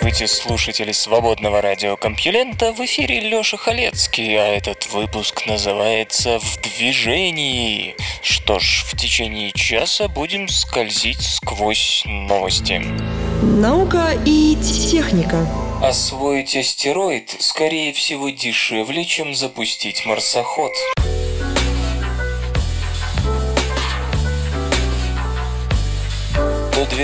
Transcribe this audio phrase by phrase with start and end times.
[0.00, 2.72] Здравствуйте, слушатели свободного радиокомпьюлента.
[2.72, 7.96] В эфире Лёша Халецкий, а этот выпуск называется «В движении».
[8.22, 12.82] Что ж, в течение часа будем скользить сквозь новости.
[13.42, 14.56] Наука и
[14.90, 15.46] техника.
[15.82, 20.72] Освоить астероид, скорее всего, дешевле, чем запустить марсоход.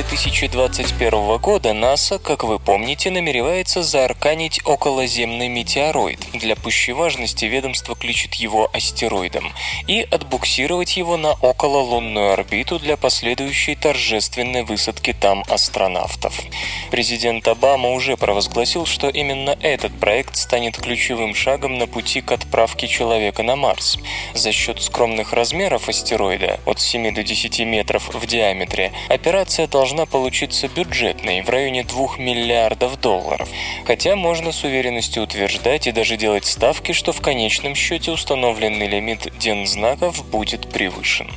[0.03, 6.21] 2021 года НАСА, как вы помните, намеревается заарканить околоземный метеороид.
[6.35, 9.55] Для пущей важности ведомство кличет его астероидом.
[9.87, 16.43] И отбуксировать его на окололунную орбиту для последующей торжественной высадки там астронавтов.
[16.91, 22.87] Президент Обама уже провозгласил, что именно этот проект станет ключевым шагом на пути к отправке
[22.87, 23.97] человека на Марс.
[24.35, 30.67] За счет скромных размеров астероида, от 7 до 10 метров в диаметре, операция должна получиться
[30.69, 33.49] бюджетной, в районе 2 миллиардов долларов.
[33.87, 39.33] Хотя можно с уверенностью утверждать и даже делать ставки, что в конечном счете установленный лимит
[39.39, 41.31] дензнаков будет превышен.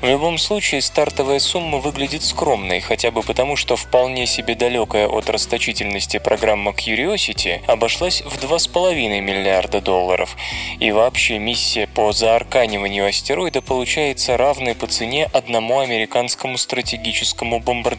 [0.00, 5.30] В любом случае, стартовая сумма выглядит скромной, хотя бы потому, что вполне себе далекая от
[5.30, 10.36] расточительности программа Curiosity обошлась в 2,5 миллиарда долларов.
[10.80, 17.91] И вообще миссия по заарканиванию астероида получается равной по цене одному американскому стратегическому бомбардировщику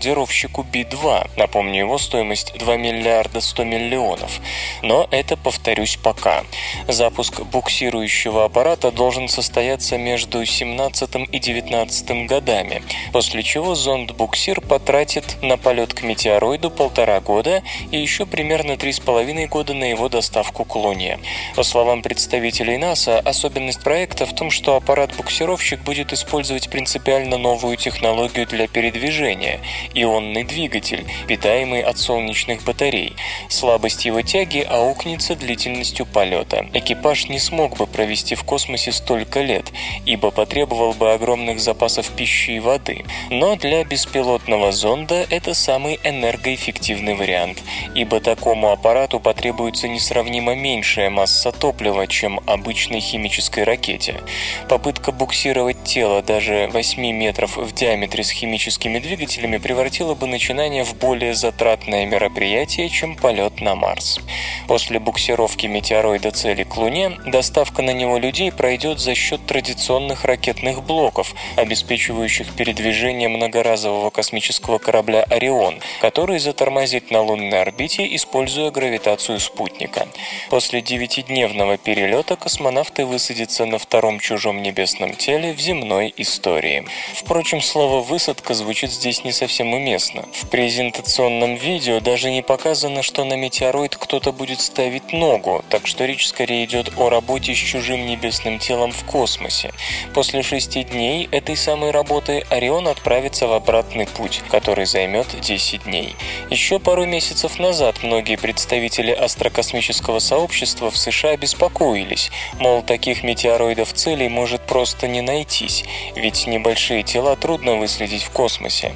[0.63, 1.29] Би-2.
[1.37, 4.39] Напомню, его стоимость 2 миллиарда 100 миллионов.
[4.81, 6.43] Но это, повторюсь, пока.
[6.87, 15.57] Запуск буксирующего аппарата должен состояться между 17 и 19 годами, после чего зонд-буксир потратит на
[15.57, 21.19] полет к метеороиду полтора года и еще примерно 3,5 года на его доставку к Луне.
[21.55, 28.47] По словам представителей НАСА, особенность проекта в том, что аппарат-буксировщик будет использовать принципиально новую технологию
[28.47, 29.59] для передвижения–
[29.93, 33.15] ионный двигатель, питаемый от солнечных батарей.
[33.49, 36.67] Слабость его тяги аукнется длительностью полета.
[36.73, 39.71] Экипаж не смог бы провести в космосе столько лет,
[40.05, 43.05] ибо потребовал бы огромных запасов пищи и воды.
[43.29, 47.61] Но для беспилотного зонда это самый энергоэффективный вариант,
[47.95, 54.21] ибо такому аппарату потребуется несравнимо меньшая масса топлива, чем обычной химической ракете.
[54.69, 60.95] Попытка буксировать тело даже 8 метров в диаметре с химическими двигателями превратила бы начинание в
[60.95, 64.19] более затратное мероприятие, чем полет на Марс.
[64.67, 70.83] После буксировки метеороида цели к Луне, доставка на него людей пройдет за счет традиционных ракетных
[70.83, 80.07] блоков, обеспечивающих передвижение многоразового космического корабля «Орион», который затормозит на лунной орбите, используя гравитацию спутника.
[80.49, 86.85] После девятидневного перелета космонавты высадятся на втором чужом небесном теле в земной истории.
[87.15, 90.25] Впрочем, слово «высадка» звучит здесь не совсем уместно.
[90.33, 96.05] В презентационном видео даже не показано, что на метеороид кто-то будет ставить ногу, так что
[96.05, 99.71] речь скорее идет о работе с чужим небесным телом в космосе.
[100.13, 106.15] После шести дней этой самой работы Орион отправится в обратный путь, который займет 10 дней.
[106.49, 114.29] Еще пару месяцев назад многие представители астрокосмического сообщества в США беспокоились, мол, таких метеороидов целей
[114.29, 115.83] может просто не найтись,
[116.15, 118.93] ведь небольшие тела трудно выследить в космосе.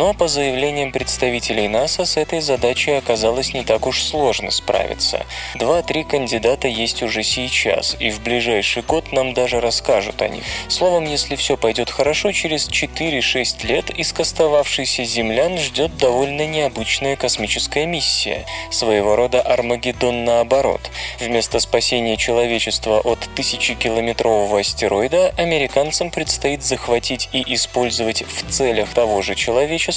[0.00, 5.26] Но по заявлениям представителей НАСА с этой задачей оказалось не так уж сложно справиться.
[5.56, 10.42] Два-три кандидата есть уже сейчас, и в ближайший год нам даже расскажут о них.
[10.68, 18.46] Словом, если все пойдет хорошо, через 4-6 лет искостовавшийся землян ждет довольно необычная космическая миссия,
[18.70, 20.80] своего рода Армагеддон наоборот.
[21.18, 29.34] Вместо спасения человечества от тысячекилометрового астероида американцам предстоит захватить и использовать в целях того же
[29.34, 29.89] человечества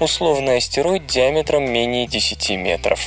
[0.00, 3.00] условный астероид диаметром менее 10 метров.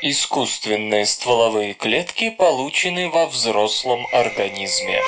[0.00, 5.02] Искусственные стволовые клетки получены во взрослом организме.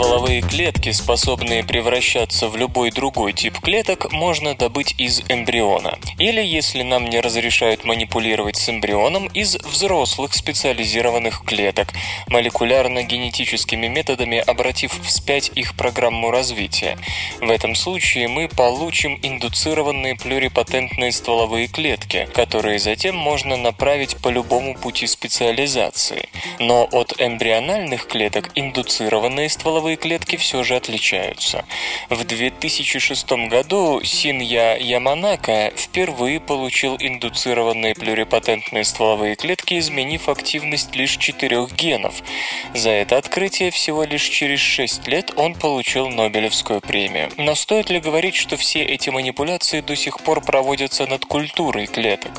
[0.00, 5.98] Стволовые клетки, способные превращаться в любой другой тип клеток, можно добыть из эмбриона.
[6.18, 11.88] Или, если нам не разрешают манипулировать с эмбрионом, из взрослых специализированных клеток,
[12.28, 16.96] молекулярно-генетическими методами обратив вспять их программу развития.
[17.42, 24.74] В этом случае мы получим индуцированные плюрипатентные стволовые клетки, которые затем можно направить по любому
[24.76, 26.30] пути специализации.
[26.58, 31.64] Но от эмбриональных клеток индуцированные стволовые клетки все же отличаются.
[32.08, 41.72] В 2006 году Синья Яманака впервые получил индуцированные плюрипатентные стволовые клетки, изменив активность лишь четырех
[41.74, 42.22] генов.
[42.74, 47.30] За это открытие всего лишь через 6 лет он получил Нобелевскую премию.
[47.36, 52.32] Но стоит ли говорить, что все эти манипуляции до сих пор проводятся над культурой клеток?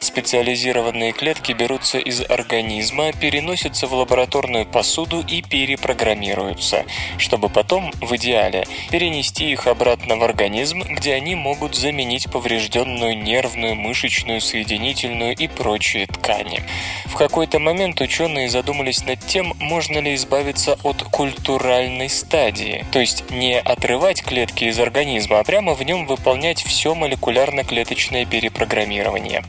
[0.00, 6.84] Специализированные клетки берутся из организма, переносятся в лабораторную посуду и перепрограммируются,
[7.18, 13.74] чтобы потом, в идеале, перенести их обратно в организм, где они могут заменить поврежденную нервную,
[13.74, 16.62] мышечную, соединительную и прочие ткани.
[17.06, 23.30] В какой-то момент ученые задумались над тем, можно ли избавиться от культуральной стадии, то есть
[23.30, 29.44] не отрывать клетки из организма, а прямо в нем выполнять все молекулярно-клеточное перепрограммирование.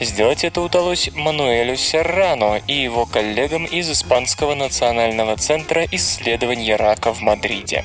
[0.00, 7.22] Сделать это удалось Мануэлю Серрано и его коллегам из Испанского национального центра исследования рака в
[7.22, 7.84] Мадриде.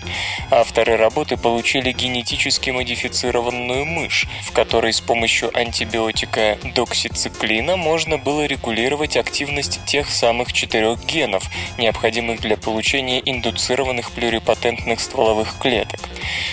[0.51, 9.15] Авторы работы получили генетически модифицированную мышь, в которой с помощью антибиотика доксициклина можно было регулировать
[9.15, 16.01] активность тех самых четырех генов, необходимых для получения индуцированных плюрипатентных стволовых клеток.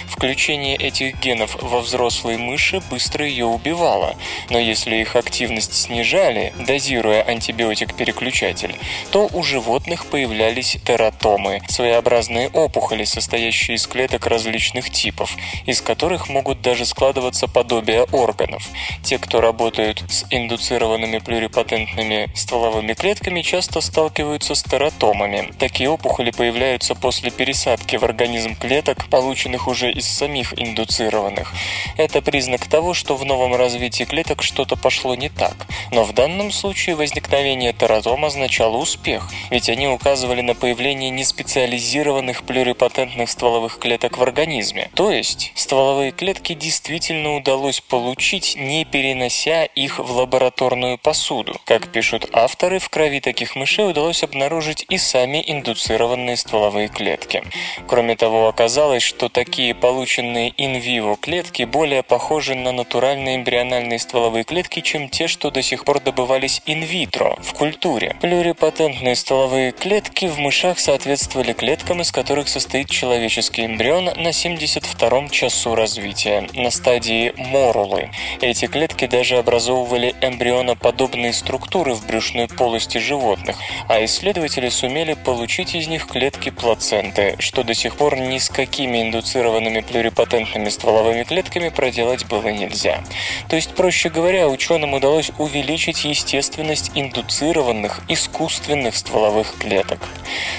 [0.08, 4.14] Включение этих генов во взрослые мыши быстро ее убивало,
[4.50, 8.76] но если их активность снижали, дозируя антибиотик-переключатель,
[9.10, 16.60] то у животных появлялись тератомы, своеобразные опухоли, состоящие из клеток различных типов, из которых могут
[16.60, 18.68] даже складываться подобия органов.
[19.02, 25.52] Те, кто работают с индуцированными плюрипатентными стволовыми клетками, часто сталкиваются с тератомами.
[25.58, 31.52] Такие опухоли появляются после пересадки в организм клеток, полученных уже из самих индуцированных.
[31.96, 35.66] Это признак того, что в новом развитии клеток что-то пошло не так.
[35.92, 43.30] Но в данном случае возникновение тератом означало успех, ведь они указывали на появление неспециализированных плюрипатентных
[43.30, 44.90] стволовых клеток в организме.
[44.94, 51.60] То есть стволовые клетки действительно удалось получить, не перенося их в лабораторную посуду.
[51.64, 57.42] Как пишут авторы, в крови таких мышей удалось обнаружить и сами индуцированные стволовые клетки.
[57.86, 64.80] Кроме того, оказалось, что такие полученные инвиво клетки более похожи на натуральные эмбриональные стволовые клетки,
[64.80, 68.16] чем те, что до сих пор добывались инвитро, в культуре.
[68.20, 75.74] Плюрипатентные стволовые клетки в мышах соответствовали клеткам, из которых состоит человеческий эмбрион на 72-м часу
[75.74, 78.08] развития, на стадии морулы.
[78.40, 85.88] Эти клетки даже образовывали эмбрионоподобные структуры в брюшной полости животных, а исследователи сумели получить из
[85.88, 92.24] них клетки плаценты, что до сих пор ни с какими индуцированными плюрипатентными стволовыми клетками проделать
[92.24, 93.04] было нельзя.
[93.50, 99.98] То есть, проще говоря, ученым удалось увеличить естественность индуцированных искусственных стволовых клеток.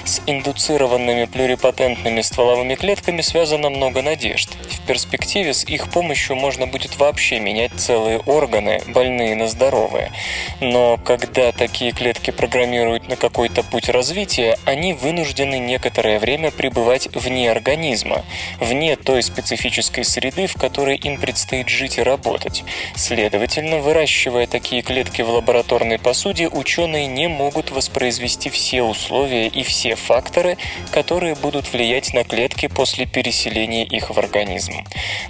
[0.04, 1.47] С индуцированными плюрипатентными
[2.22, 4.50] стволовыми клетками связано много надежд.
[4.70, 10.12] В перспективе с их помощью можно будет вообще менять целые органы, больные на здоровые.
[10.60, 17.50] Но когда такие клетки программируют на какой-то путь развития, они вынуждены некоторое время пребывать вне
[17.50, 18.24] организма,
[18.60, 22.64] вне той специфической среды, в которой им предстоит жить и работать.
[22.94, 29.94] Следовательно, выращивая такие клетки в лабораторной посуде, ученые не могут воспроизвести все условия и все
[29.94, 30.56] факторы,
[30.90, 34.72] которые будут влиять на клетки после переселения их в организм.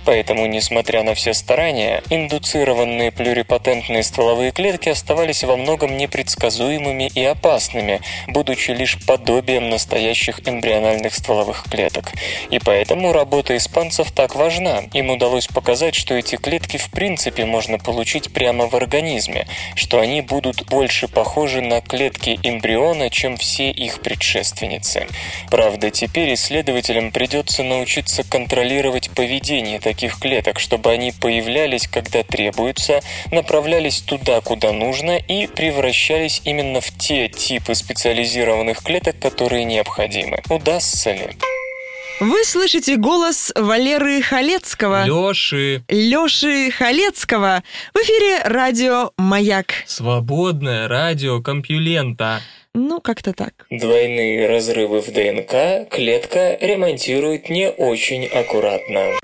[0.05, 8.00] Поэтому, несмотря на все старания, индуцированные плюрипатентные стволовые клетки оставались во многом непредсказуемыми и опасными,
[8.29, 12.12] будучи лишь подобием настоящих эмбриональных стволовых клеток.
[12.50, 14.85] И поэтому работа испанцев так важна.
[14.93, 20.23] Им удалось показать, что эти клетки в принципе можно получить прямо в организме, что они
[20.23, 25.07] будут больше похожи на клетки эмбриона, чем все их предшественницы.
[25.50, 33.00] Правда, теперь исследователям придется научиться контролировать поведение таких клеток, чтобы они появлялись, когда требуется,
[33.33, 40.40] направлялись туда, куда нужно и превращались именно в те типы специализированных клеток, которые необходимы.
[40.49, 41.31] Удастся ли?
[42.21, 45.05] Вы слышите голос Валеры Халецкого.
[45.05, 45.83] Лёши.
[45.88, 47.64] Лёши Халецкого.
[47.95, 49.75] В эфире радио «Маяк».
[49.87, 52.40] Свободное радио Компьюлента.
[52.75, 53.67] Ну, как-то так.
[53.71, 59.19] Двойные разрывы в ДНК клетка ремонтирует не очень аккуратно.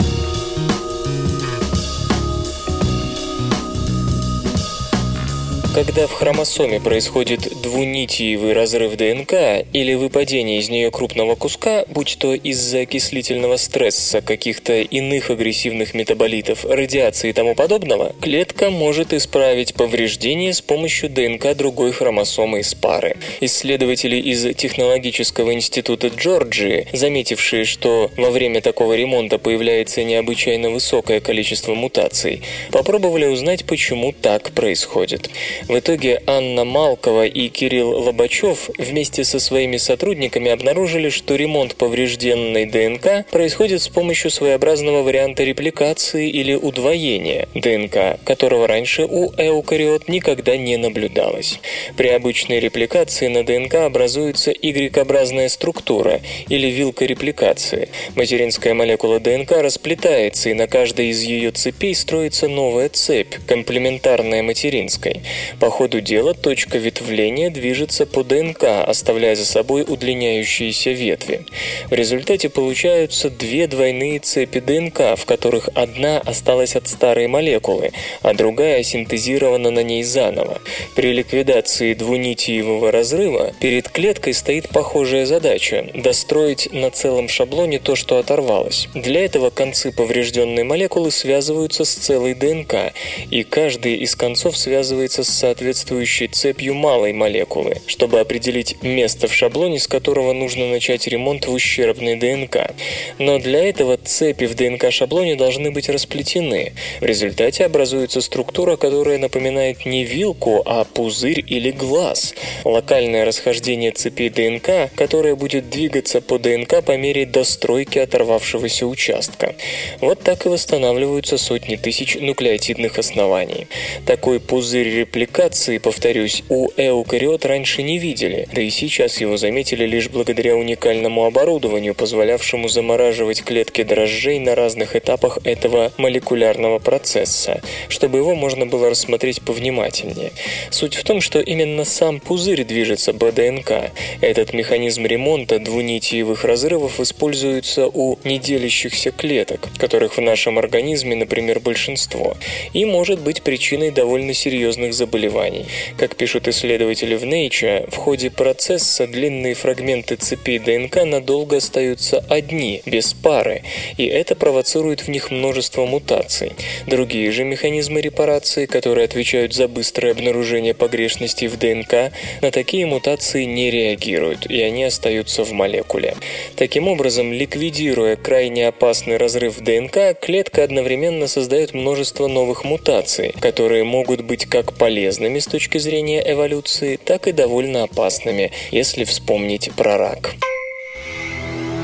[5.75, 12.33] Когда в хромосоме происходит двунитиевый разрыв ДНК или выпадение из нее крупного куска, будь то
[12.33, 20.55] из-за окислительного стресса, каких-то иных агрессивных метаболитов, радиации и тому подобного, клетка может исправить повреждение
[20.55, 23.17] с помощью ДНК другой хромосомы из пары.
[23.41, 31.75] Исследователи из Технологического института Джорджии, заметившие, что во время такого ремонта появляется необычайно высокое количество
[31.75, 35.31] мутаций, попробовали узнать, почему так происходит.
[35.69, 42.67] В итоге Анна Малкова и Кирилл Лобачев вместе со своими сотрудниками обнаружили, что ремонт поврежденной
[42.67, 50.59] ДНК происходит с помощью своеобразного варианта репликации или удвоения ДНК, которого раньше у эукариот никогда
[50.59, 51.59] не наблюдалось.
[51.97, 57.89] При обычной репликации на ДНК образуется Y-образная структура или вилка репликации.
[58.17, 65.23] Материнская молекула ДНК расплетается, и на каждой из ее цепей строится новая цепь, комплементарная материнской.
[65.61, 71.47] По ходу дела точка ветвления движется по ДНК, оставляя за собой удлиняющиеся ветви.
[71.91, 77.93] В результате получаются две двойные цепи ДНК, в которых одна осталась от старой молекулы,
[78.23, 80.61] а другая синтезирована на ней заново.
[80.95, 88.19] При ликвидации двунитиевого разрыва перед клеткой стоит похожая задача– достроить на целом шаблоне то, что
[88.19, 88.89] оторвалось.
[88.95, 92.93] Для этого концы поврежденной молекулы связываются с целой ДНК,
[93.31, 99.79] и каждый из концов связывается с соответствующей цепью малой молекулы, чтобы определить место в шаблоне,
[99.79, 102.73] с которого нужно начать ремонт в ущербной ДНК.
[103.19, 106.73] Но для этого цепи в ДНК-шаблоне должны быть расплетены.
[107.03, 112.35] В результате образуется структура, которая напоминает не вилку, а пузырь или глаз.
[112.65, 119.55] Локальное расхождение цепей ДНК, которое будет двигаться по ДНК по мере достройки оторвавшегося участка.
[120.01, 123.67] Вот так и восстанавливаются сотни тысяч нуклеотидных оснований.
[124.07, 129.85] Такой пузырь репликации репликации, повторюсь, у эукариот раньше не видели, да и сейчас его заметили
[129.85, 138.19] лишь благодаря уникальному оборудованию, позволявшему замораживать клетки дрожжей на разных этапах этого молекулярного процесса, чтобы
[138.19, 140.31] его можно было рассмотреть повнимательнее.
[140.71, 143.91] Суть в том, что именно сам пузырь движется по ДНК.
[144.21, 152.37] Этот механизм ремонта двунитиевых разрывов используется у неделящихся клеток, которых в нашем организме, например, большинство,
[152.73, 155.67] и может быть причиной довольно серьезных заболеваний заболеваний.
[155.97, 162.83] Как пишут исследователи в Nature, в ходе процесса длинные фрагменты цепей ДНК надолго остаются одни,
[162.87, 163.63] без пары,
[163.97, 166.53] и это провоцирует в них множество мутаций.
[166.87, 172.13] Другие же механизмы репарации, которые отвечают за быстрое обнаружение погрешностей в ДНК,
[172.43, 176.17] на такие мутации не реагируют, и они остаются в молекуле.
[176.57, 184.23] Таким образом, ликвидируя крайне опасный разрыв ДНК, клетка одновременно создает множество новых мутаций, которые могут
[184.23, 189.99] быть как полезны, полезными с точки зрения эволюции, так и довольно опасными, если вспомнить про
[189.99, 190.35] рак.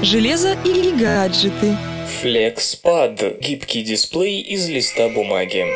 [0.03, 1.77] Железо или гаджеты?
[2.23, 5.67] FlexPad– гибкий дисплей из листа бумаги.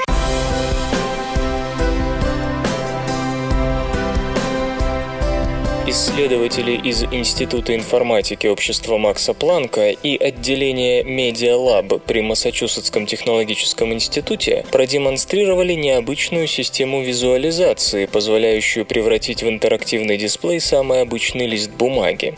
[5.87, 14.65] Исследователи из Института информатики общества Макса Планка и отделения Media Lab при Массачусетском технологическом институте
[14.73, 22.35] продемонстрировали необычную систему визуализации, позволяющую превратить в интерактивный дисплей самый обычный лист бумаги.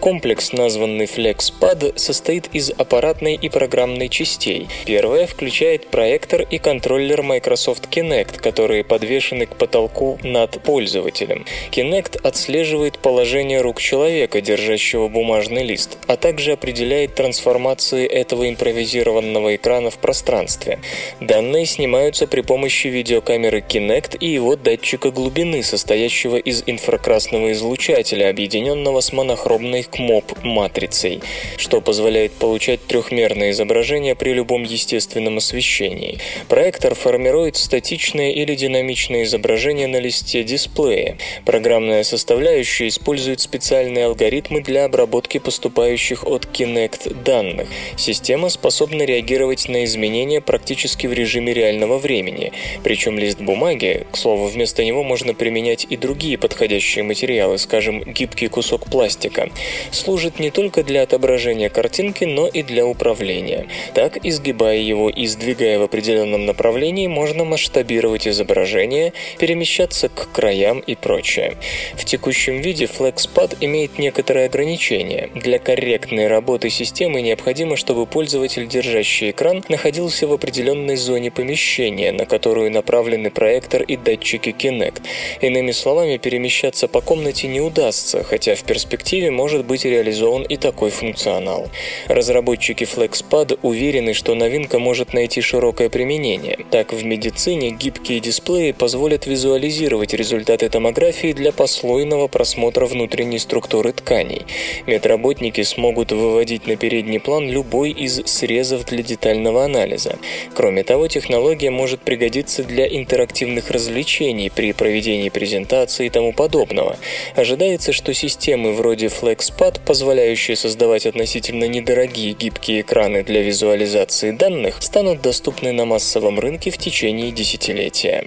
[0.00, 4.66] Комплекс, названный FlexPad, состоит из аппаратной и программной частей.
[4.86, 11.46] Первая включает проектор и контроллер Microsoft Kinect, которые подвешены к потолку над пользователем.
[11.70, 19.90] Kinect отслеживает положение рук человека, держащего бумажный лист, а также определяет трансформации этого импровизированного экрана
[19.90, 20.78] в пространстве.
[21.20, 29.00] Данные снимаются при помощи видеокамеры Kinect и его датчика глубины, состоящего из инфракрасного излучателя, объединенного
[29.00, 31.20] с монохромной КМОП-матрицей,
[31.56, 36.18] что позволяет получать трехмерное изображение при любом естественном освещении.
[36.48, 41.18] Проектор формирует статичное или динамичное изображение на листе дисплея.
[41.44, 47.66] Программная составляющая будущее использует специальные алгоритмы для обработки поступающих от Kinect данных.
[47.96, 52.52] Система способна реагировать на изменения практически в режиме реального времени.
[52.84, 58.48] Причем лист бумаги, к слову, вместо него можно применять и другие подходящие материалы, скажем, гибкий
[58.48, 59.50] кусок пластика,
[59.90, 63.66] служит не только для отображения картинки, но и для управления.
[63.94, 70.94] Так, изгибая его и сдвигая в определенном направлении, можно масштабировать изображение, перемещаться к краям и
[70.94, 71.56] прочее.
[71.96, 75.30] В текущем виде FlexPad имеет некоторые ограничения.
[75.34, 82.26] Для корректной работы системы необходимо, чтобы пользователь, держащий экран, находился в определенной зоне помещения, на
[82.26, 85.02] которую направлены проектор и датчики Kinect.
[85.40, 90.90] Иными словами, перемещаться по комнате не удастся, хотя в перспективе может быть реализован и такой
[90.90, 91.68] функционал.
[92.08, 96.58] Разработчики FlexPad уверены, что новинка может найти широкое применение.
[96.70, 104.46] Так, в медицине гибкие дисплеи позволят визуализировать результаты томографии для послойного просмотра внутренней структуры тканей.
[104.86, 110.18] Медработники смогут выводить на передний план любой из срезов для детального анализа.
[110.54, 116.96] Кроме того, технология может пригодиться для интерактивных развлечений при проведении презентации и тому подобного.
[117.34, 125.22] Ожидается, что системы вроде FlexPad, позволяющие создавать относительно недорогие гибкие экраны для визуализации данных, станут
[125.22, 128.24] доступны на массовом рынке в течение десятилетия.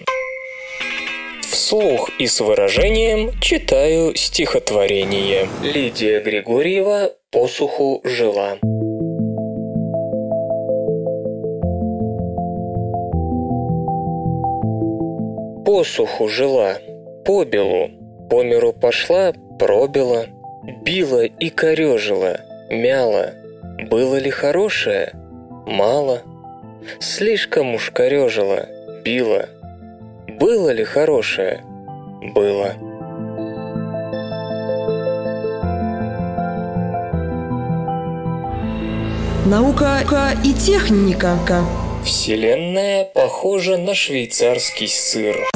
[1.52, 5.50] Вслух и с выражением читаю стихотворение.
[5.62, 8.58] Лидия Григорьева «Посуху жила».
[15.66, 16.78] Посуху жила,
[17.26, 17.92] по белу,
[18.30, 20.28] по миру пошла, пробила,
[20.84, 22.40] била и корежила,
[22.70, 23.32] мяла.
[23.90, 25.12] Было ли хорошее?
[25.68, 26.22] Мало.
[27.02, 28.70] Слишком уж корежила,
[29.04, 29.50] била.
[30.42, 31.64] Было ли хорошее?
[32.34, 32.74] Было.
[39.46, 40.00] Наука
[40.44, 41.38] и техника.
[42.04, 45.48] Вселенная похожа на швейцарский сыр.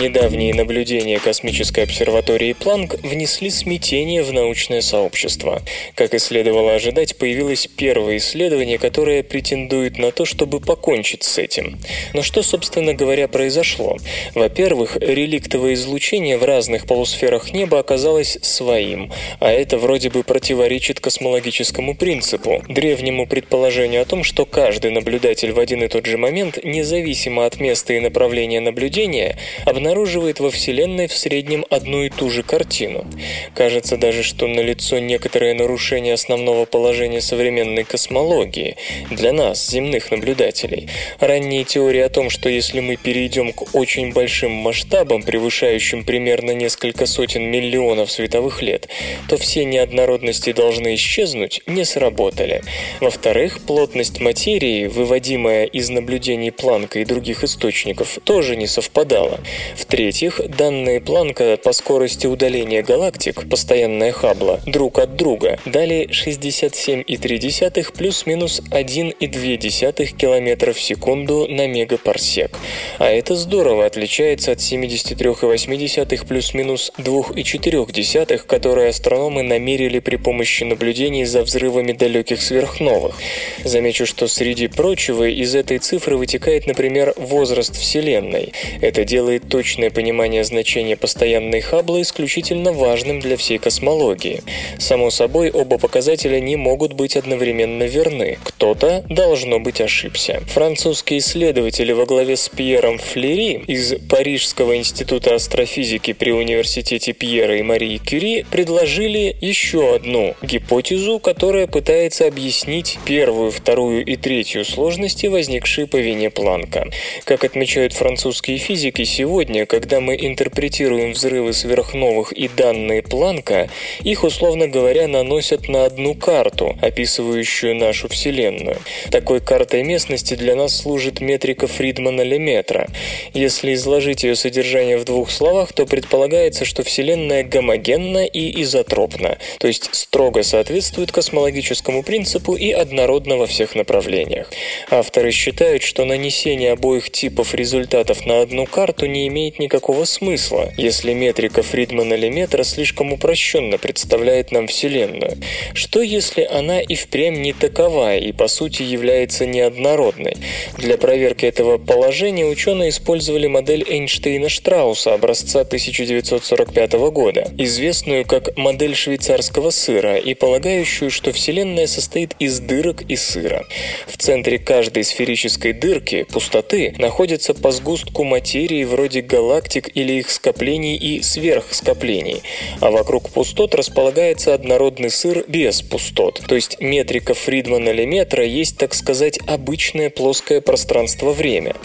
[0.00, 5.60] Недавние наблюдения космической обсерватории Планк внесли смятение в научное сообщество.
[5.96, 11.80] Как и следовало ожидать, появилось первое исследование, которое претендует на то, чтобы покончить с этим.
[12.14, 13.96] Но что, собственно говоря, произошло?
[14.36, 21.96] Во-первых, реликтовое излучение в разных полусферах неба оказалось своим, а это вроде бы противоречит космологическому
[21.96, 27.46] принципу, древнему предположению о том, что каждый наблюдатель в один и тот же момент, независимо
[27.46, 32.42] от места и направления наблюдения, обнаруживает обнаруживает во Вселенной в среднем одну и ту же
[32.42, 33.06] картину.
[33.54, 38.76] Кажется даже, что налицо некоторое нарушение основного положения современной космологии
[39.10, 40.90] для нас, земных наблюдателей.
[41.20, 47.06] Ранние теории о том, что если мы перейдем к очень большим масштабам, превышающим примерно несколько
[47.06, 48.88] сотен миллионов световых лет,
[49.26, 52.60] то все неоднородности должны исчезнуть, не сработали.
[53.00, 59.40] Во-вторых, плотность материи, выводимая из наблюдений Планка и других источников, тоже не совпадала.
[59.78, 68.60] В-третьих, данные Планка по скорости удаления галактик, постоянная Хаббла, друг от друга, дали 67,3 плюс-минус
[68.72, 72.58] 1,2 км в секунду на мегапарсек.
[72.98, 81.42] А это здорово отличается от 73,8 плюс-минус 2,4, которые астрономы намерили при помощи наблюдений за
[81.42, 83.14] взрывами далеких сверхновых.
[83.62, 88.52] Замечу, что среди прочего из этой цифры вытекает, например, возраст Вселенной.
[88.80, 94.42] Это делает точно точное понимание значения постоянной Хаббла исключительно важным для всей космологии.
[94.78, 98.38] Само собой, оба показателя не могут быть одновременно верны.
[98.44, 100.40] Кто-то, должно быть, ошибся.
[100.46, 107.62] Французские исследователи во главе с Пьером Флери из Парижского института астрофизики при университете Пьера и
[107.62, 115.86] Марии Кюри предложили еще одну гипотезу, которая пытается объяснить первую, вторую и третью сложности, возникшие
[115.86, 116.88] по вине Планка.
[117.24, 123.68] Как отмечают французские физики, сегодня, когда мы интерпретируем взрывы сверхновых и данные Планка,
[124.02, 128.78] их, условно говоря, наносят на одну карту, описывающую нашу Вселенную.
[129.10, 132.88] Такой картой местности для нас служит метрика Фридмана-Леметра.
[133.34, 139.66] Если изложить ее содержание в двух словах, то предполагается, что Вселенная гомогенна и изотропна, то
[139.66, 144.50] есть строго соответствует космологическому принципу и однородна во всех направлениях.
[144.90, 150.72] Авторы считают, что нанесение обоих типов результатов на одну карту не имеет имеет никакого смысла,
[150.76, 155.38] если метрика Фридмана-Леметра слишком упрощенно представляет нам Вселенную.
[155.74, 160.36] Что если она и впрямь не такова и по сути является неоднородной?
[160.76, 169.70] Для проверки этого положения ученые использовали модель Эйнштейна-Штрауса образца 1945 года, известную как модель швейцарского
[169.70, 173.64] сыра и полагающую, что Вселенная состоит из дырок и сыра.
[174.06, 180.96] В центре каждой сферической дырки, пустоты, находится по сгустку материи вроде галактик или их скоплений
[180.96, 182.42] и сверхскоплений,
[182.80, 189.38] а вокруг пустот располагается однородный сыр без пустот, то есть метрика Фридмана-Леметра есть, так сказать,
[189.46, 191.76] обычное плоское пространство-время.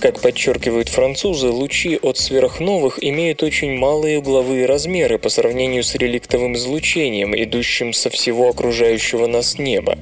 [0.00, 6.54] Как подчеркивают французы, лучи от сверхновых имеют очень малые угловые размеры по сравнению с реликтовым
[6.54, 9.98] излучением, идущим со всего окружающего нас неба.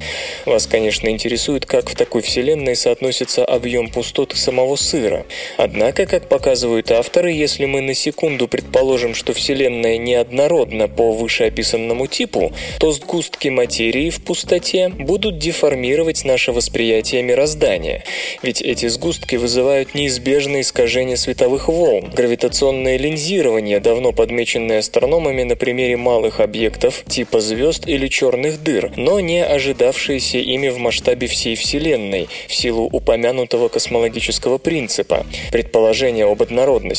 [0.46, 5.26] Вас, конечно, интересует, как в такой вселенной соотносится объем пустот самого сыра.
[5.56, 12.52] Однако, как показывают авторы, если мы на секунду предположим, что Вселенная неоднородна по вышеописанному типу,
[12.78, 18.04] то сгустки материи в пустоте будут деформировать наше восприятие мироздания.
[18.42, 25.96] Ведь эти сгустки вызывают неизбежное искажение световых волн, гравитационное линзирование, давно подмеченное астрономами на примере
[25.96, 32.28] малых объектов типа звезд или черных дыр, но не ожидавшиеся ими в масштабе всей Вселенной
[32.46, 36.89] в силу упомянутого космологического принципа, предположения об однородности.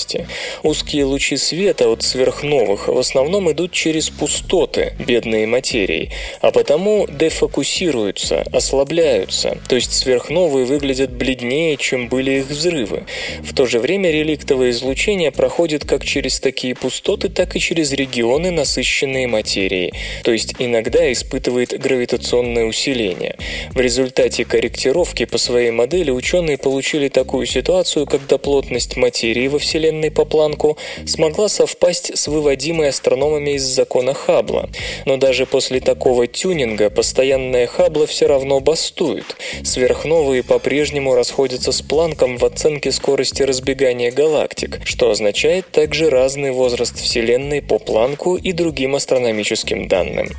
[0.64, 8.44] Узкие лучи света от сверхновых в основном идут через пустоты, бедные материи, а потому дефокусируются,
[8.52, 13.06] ослабляются, то есть сверхновые выглядят бледнее, чем были их взрывы.
[13.42, 18.52] В то же время реликтовое излучение проходит как через такие пустоты, так и через регионы,
[18.52, 23.36] насыщенные материей, то есть иногда испытывает гравитационное усиление.
[23.72, 29.71] В результате корректировки по своей модели ученые получили такую ситуацию, когда плотность материи во Вселенной
[30.10, 34.70] по Планку смогла совпасть с выводимой астрономами из закона Хаббла.
[35.06, 39.36] Но даже после такого тюнинга постоянная Хаббла все равно бастует.
[39.64, 47.00] Сверхновые по-прежнему расходятся с Планком в оценке скорости разбегания галактик, что означает также разный возраст
[47.00, 50.30] Вселенной по Планку и другим астрономическим данным.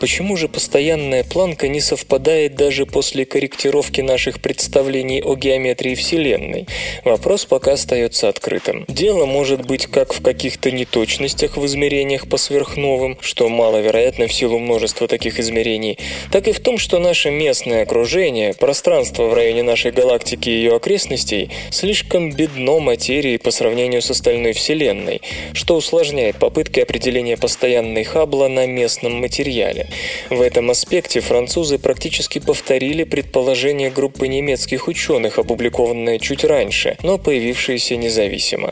[0.00, 6.66] Почему же постоянная Планка не совпадает даже после корректировки наших представлений о геометрии Вселенной?
[7.04, 8.75] Вопрос пока остается открытым.
[8.88, 14.58] Дело может быть как в каких-то неточностях в измерениях по сверхновым, что маловероятно в силу
[14.58, 15.98] множества таких измерений,
[16.30, 20.76] так и в том, что наше местное окружение, пространство в районе нашей галактики и ее
[20.76, 25.20] окрестностей, слишком бедно материи по сравнению с остальной Вселенной,
[25.52, 29.88] что усложняет попытки определения постоянной Хаббла на местном материале.
[30.30, 37.96] В этом аспекте французы практически повторили предположение группы немецких ученых, опубликованное чуть раньше, но появившееся
[37.96, 38.65] независимо.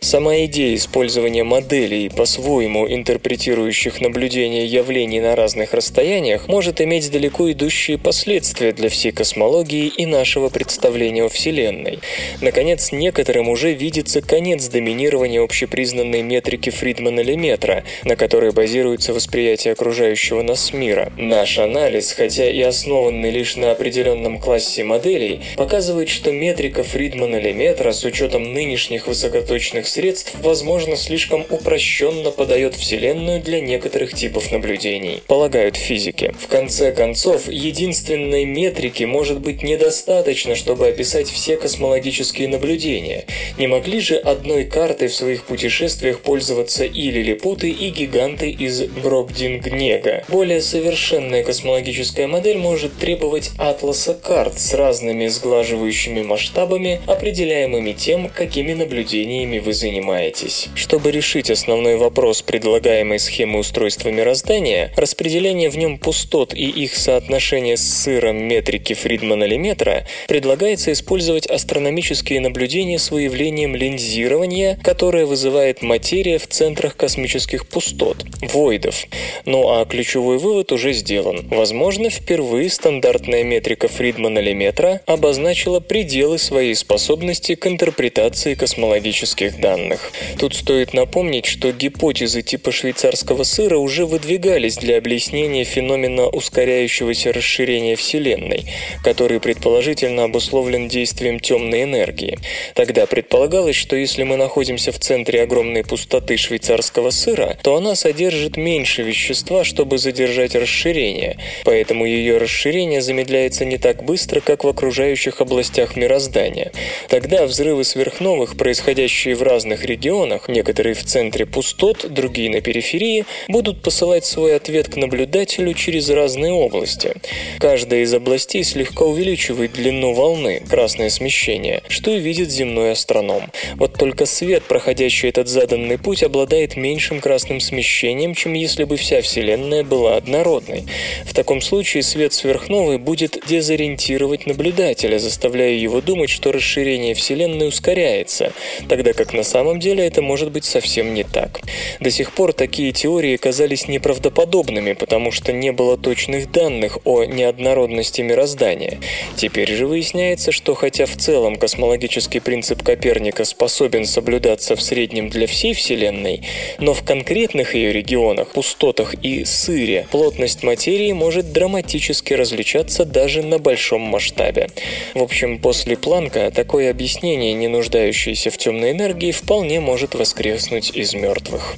[0.00, 7.98] Сама идея использования моделей, по-своему интерпретирующих наблюдения явлений на разных расстояниях, может иметь далеко идущие
[7.98, 11.98] последствия для всей космологии и нашего представления о Вселенной.
[12.40, 20.72] Наконец, некоторым уже видится конец доминирования общепризнанной метрики Фридмана-Леметра, на которой базируется восприятие окружающего нас
[20.72, 21.12] мира.
[21.16, 28.04] Наш анализ, хотя и основанный лишь на определенном классе моделей, показывает, что метрика Фридмана-Леметра с
[28.04, 29.06] учетом нынешних
[29.38, 36.34] высокоточных средств, возможно, слишком упрощенно подает Вселенную для некоторых типов наблюдений, полагают физики.
[36.38, 43.24] В конце концов, единственной метрики может быть недостаточно, чтобы описать все космологические наблюдения.
[43.58, 50.24] Не могли же одной картой в своих путешествиях пользоваться и лилипуты, и гиганты из Брокдингнега.
[50.28, 58.72] Более совершенная космологическая модель может требовать атласа карт с разными сглаживающими масштабами, определяемыми тем, какими
[58.74, 60.68] наблюдениями вы занимаетесь.
[60.74, 67.76] Чтобы решить основной вопрос предлагаемой схемы устройства мироздания, распределение в нем пустот и их соотношение
[67.76, 76.46] с сыром метрики Фридмана-Леметра, предлагается использовать астрономические наблюдения с выявлением линзирования, которое вызывает материя в
[76.46, 79.04] центрах космических пустот– войдов.
[79.44, 81.46] Ну а ключевой вывод уже сделан.
[81.50, 89.17] Возможно, впервые стандартная метрика Фридмана-Леметра обозначила пределы своей способности к интерпретации космологических
[89.60, 90.12] данных.
[90.38, 97.96] Тут стоит напомнить, что гипотезы типа швейцарского сыра уже выдвигались для объяснения феномена ускоряющегося расширения
[97.96, 98.66] Вселенной,
[99.02, 102.38] который предположительно обусловлен действием темной энергии.
[102.74, 108.56] Тогда предполагалось, что если мы находимся в центре огромной пустоты швейцарского сыра, то она содержит
[108.56, 115.40] меньше вещества, чтобы задержать расширение, поэтому ее расширение замедляется не так быстро, как в окружающих
[115.40, 116.72] областях мироздания.
[117.08, 123.24] Тогда взрывы сверхновых происходили проходящие в разных регионах, некоторые в центре пустот, другие на периферии,
[123.48, 127.14] будут посылать свой ответ к наблюдателю через разные области.
[127.58, 133.50] Каждая из областей слегка увеличивает длину волны, красное смещение, что и видит земной астроном.
[133.76, 139.22] Вот только свет, проходящий этот заданный путь, обладает меньшим красным смещением, чем если бы вся
[139.22, 140.84] Вселенная была однородной.
[141.24, 148.52] В таком случае свет сверхновой будет дезориентировать наблюдателя, заставляя его думать, что расширение Вселенной ускоряется,
[148.98, 151.60] тогда как на самом деле это может быть совсем не так.
[152.00, 158.22] До сих пор такие теории казались неправдоподобными, потому что не было точных данных о неоднородности
[158.22, 158.98] мироздания.
[159.36, 165.46] Теперь же выясняется, что хотя в целом космологический принцип Коперника способен соблюдаться в среднем для
[165.46, 166.42] всей Вселенной,
[166.80, 173.60] но в конкретных ее регионах, пустотах и сыре плотность материи может драматически различаться даже на
[173.60, 174.66] большом масштабе.
[175.14, 181.14] В общем, после Планка такое объяснение, не нуждающееся в темной энергии, вполне может воскреснуть из
[181.14, 181.74] мертвых.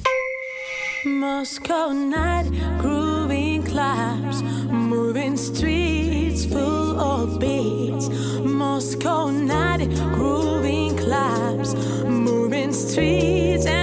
[12.07, 13.80] Moving streets and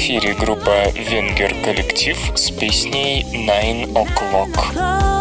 [0.00, 5.19] эфире группа «Венгер Коллектив» с песней «Nine O'Clock».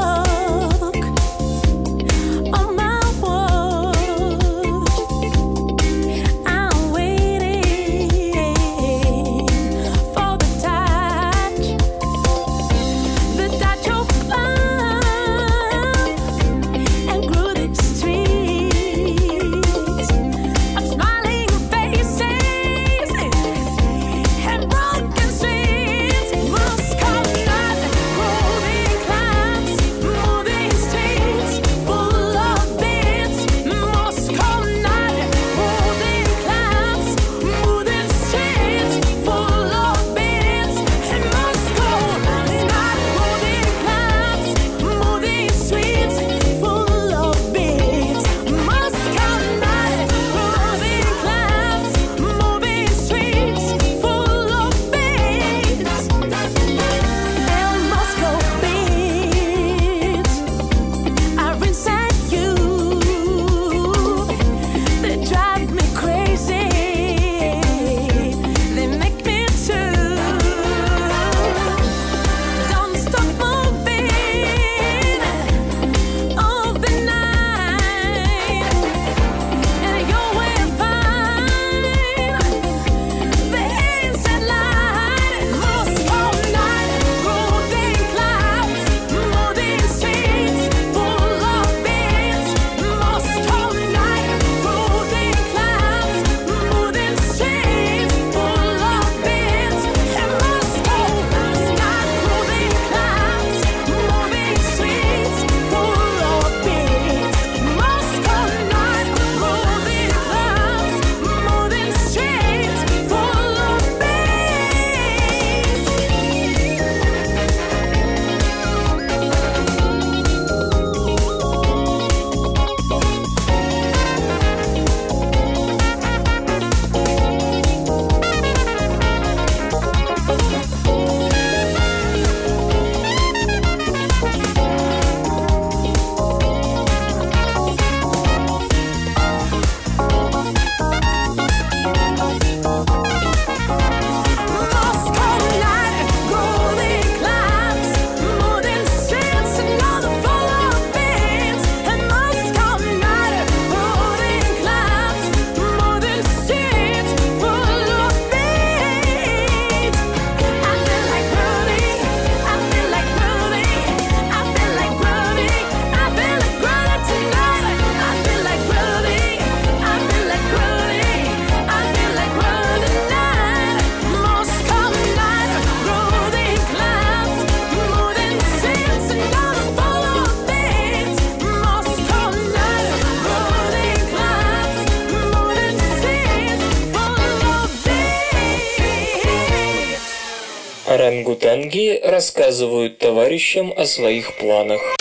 [191.70, 194.99] Орангутанги рассказывают товарищам о своих планах.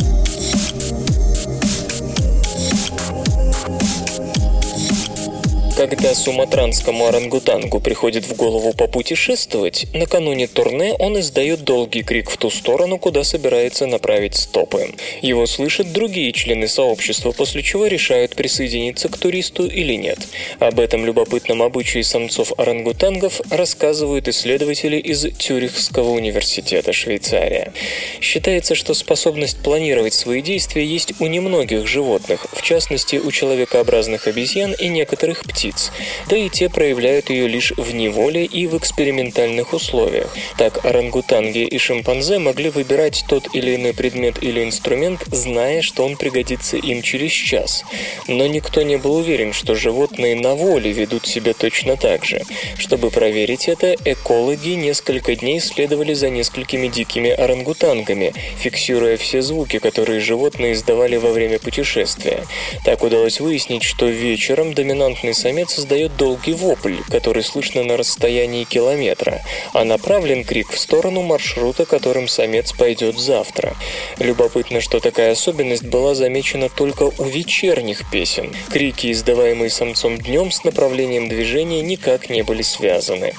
[5.78, 12.50] Когда суматранскому орангутангу приходит в голову попутешествовать, накануне турне он издает долгий крик в ту
[12.50, 14.96] сторону, куда собирается направить стопы.
[15.22, 20.18] Его слышат другие члены сообщества, после чего решают присоединиться к туристу или нет.
[20.58, 27.72] Об этом любопытном обычае самцов орангутангов рассказывают исследователи из Тюрихского университета Швейцария.
[28.20, 34.72] Считается, что способность планировать свои действия есть у немногих животных, в частности у человекообразных обезьян
[34.72, 35.92] и некоторых птиц,
[36.28, 40.34] да и те проявляют ее лишь в неволе и в экспериментальных условиях.
[40.56, 46.16] Так орангутанги и шимпанзе могли выбирать тот или иной предмет или инструмент, зная, что он
[46.16, 47.84] пригодится им через час.
[48.26, 52.42] Но никто не был уверен, что животные на воле ведут себя точно так же.
[52.76, 60.20] Чтобы проверить это, экологи несколько дней следовали за несколькими дикими орангутангами, фиксируя все звуки, которые
[60.20, 62.44] животные издавали во время путешествия.
[62.84, 69.42] Так удалось выяснить, что вечером доминантный самец создает долгий вопль, который слышно на расстоянии километра,
[69.72, 73.74] а направлен крик в сторону маршрута, которым самец пойдет завтра.
[74.18, 78.54] Любопытно, что такая особенность была замечена только у вечерних песен.
[78.70, 83.32] Крики, издаваемые самцом днем, с направлением движения никак не были связаны.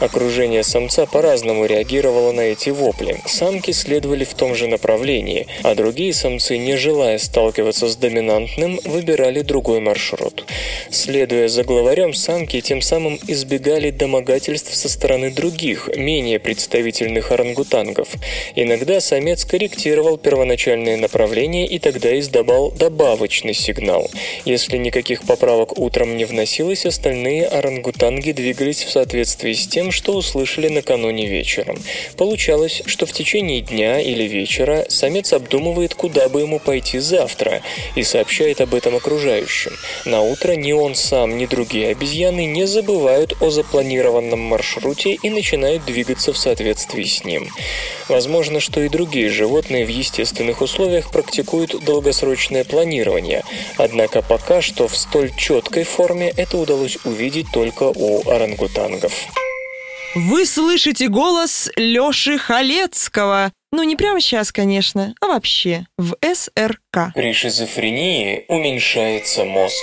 [0.00, 3.20] Окружение самца по-разному реагировало на эти вопли.
[3.26, 9.42] Самки следовали в том же направлении, а другие самцы, не желая сталкиваться с доминантным, выбирали
[9.42, 10.44] другой маршрут.
[10.90, 18.08] Следуя за главарем, самки тем самым избегали домогательств со стороны других, менее представительных орангутангов.
[18.56, 24.10] Иногда самец корректировал первоначальное направление и тогда издавал добавочный сигнал.
[24.44, 30.68] Если никаких поправок утром не вносилось, остальные орангутанги двигались в соответствии с тем, что услышали
[30.68, 31.78] накануне вечером.
[32.16, 37.62] Получалось, что в течение дня или вечера самец обдумывает, куда бы ему пойти завтра,
[37.96, 39.72] и сообщает об этом окружающим.
[40.04, 45.84] На утро ни он сам, ни другие обезьяны не забывают о запланированном маршруте и начинают
[45.84, 47.48] двигаться в соответствии с ним.
[48.08, 53.44] Возможно, что и другие животные в естественных условиях практикуют долгосрочное планирование,
[53.76, 59.12] однако пока что в столь четкой форме это удалось увидеть только у орангутангов.
[60.14, 63.52] Вы слышите голос Лёши Халецкого.
[63.72, 67.14] Ну, не прямо сейчас, конечно, а вообще в СРК.
[67.14, 69.82] При шизофрении уменьшается мозг.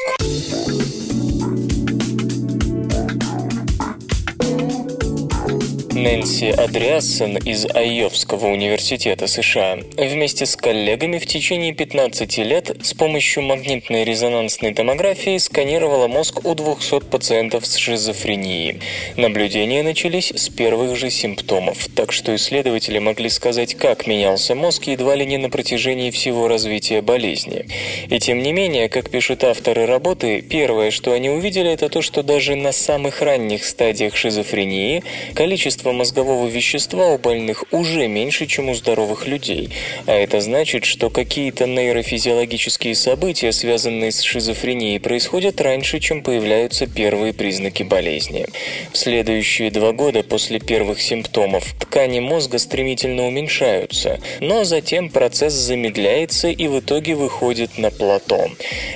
[6.00, 13.44] Нэнси Адриассен из Айовского университета США вместе с коллегами в течение 15 лет с помощью
[13.44, 18.80] магнитной резонансной томографии сканировала мозг у 200 пациентов с шизофренией.
[19.18, 25.16] Наблюдения начались с первых же симптомов, так что исследователи могли сказать, как менялся мозг едва
[25.16, 27.66] ли не на протяжении всего развития болезни.
[28.10, 32.24] И тем не менее, как пишут авторы работы, первое, что они увидели, это то, что
[32.24, 35.04] даже на самых ранних стадиях шизофрении
[35.36, 39.70] количество мозгового вещества у больных уже меньше, чем у здоровых людей.
[40.06, 47.34] А это значит, что какие-то нейрофизиологические события, связанные с шизофренией, происходят раньше, чем появляются первые
[47.34, 48.46] признаки болезни.
[48.92, 56.50] В следующие два года после первых симптомов ткани мозга стремительно уменьшаются, но затем процесс замедляется
[56.50, 58.50] и в итоге выходит на плато.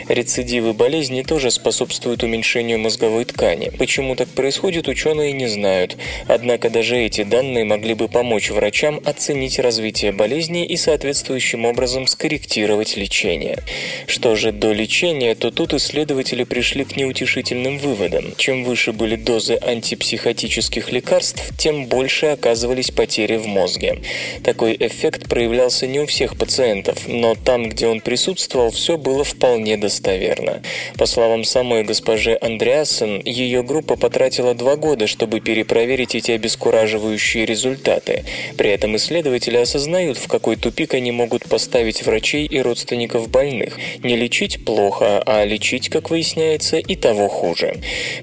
[0.09, 3.71] Рецидивы болезни тоже способствуют уменьшению мозговой ткани.
[3.77, 5.97] Почему так происходит, ученые не знают.
[6.27, 12.97] Однако даже эти данные могли бы помочь врачам оценить развитие болезни и соответствующим образом скорректировать
[12.97, 13.59] лечение.
[14.07, 18.33] Что же до лечения, то тут исследователи пришли к неутешительным выводам.
[18.37, 23.99] Чем выше были дозы антипсихотических лекарств, тем больше оказывались потери в мозге.
[24.43, 29.77] Такой эффект проявлялся не у всех пациентов, но там, где он присутствовал, все было вполне
[29.77, 30.61] достоверно.
[30.97, 36.31] По словам самой госпожи Андреассен, ее группа потратила два года, чтобы перепроверить эти
[36.73, 38.23] обескураживающие результаты.
[38.57, 43.77] При этом исследователи осознают, в какой тупик они могут поставить врачей и родственников больных.
[44.03, 47.75] Не лечить плохо, а лечить, как выясняется, и того хуже.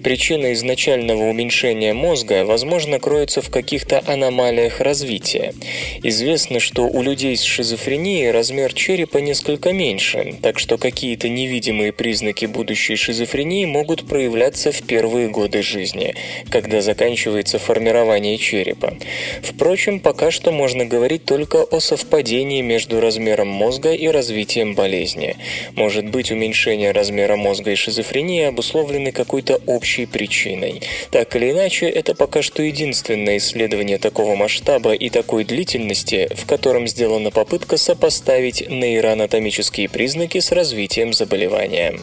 [0.03, 5.55] Причина изначального уменьшения мозга, возможно, кроется в каких-то аномалиях развития.
[6.03, 12.47] Известно, что у людей с шизофренией размер черепа несколько меньше, так что какие-то невидимые признаки
[12.47, 16.15] будущей шизофрении могут проявляться в первые годы жизни,
[16.51, 18.97] когда заканчивается формирование черепа.
[19.43, 25.37] Впрочем, пока что можно говорить только о совпадении между размером мозга и развитием болезни.
[25.77, 30.83] Может быть, уменьшение размера мозга и шизофрения обусловлены какой-то общей причиной.
[31.11, 36.89] Так или иначе, это пока что единственное исследование такого масштаба и такой длительности, в котором
[36.89, 42.01] сделана попытка сопоставить нейроанатомические признаки с развитием заболевания.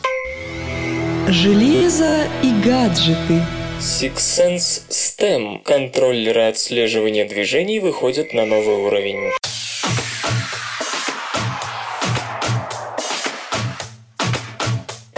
[1.27, 3.41] Железо и гаджеты.
[3.79, 9.31] SixSense STEM контроллеры отслеживания движений выходят на новый уровень.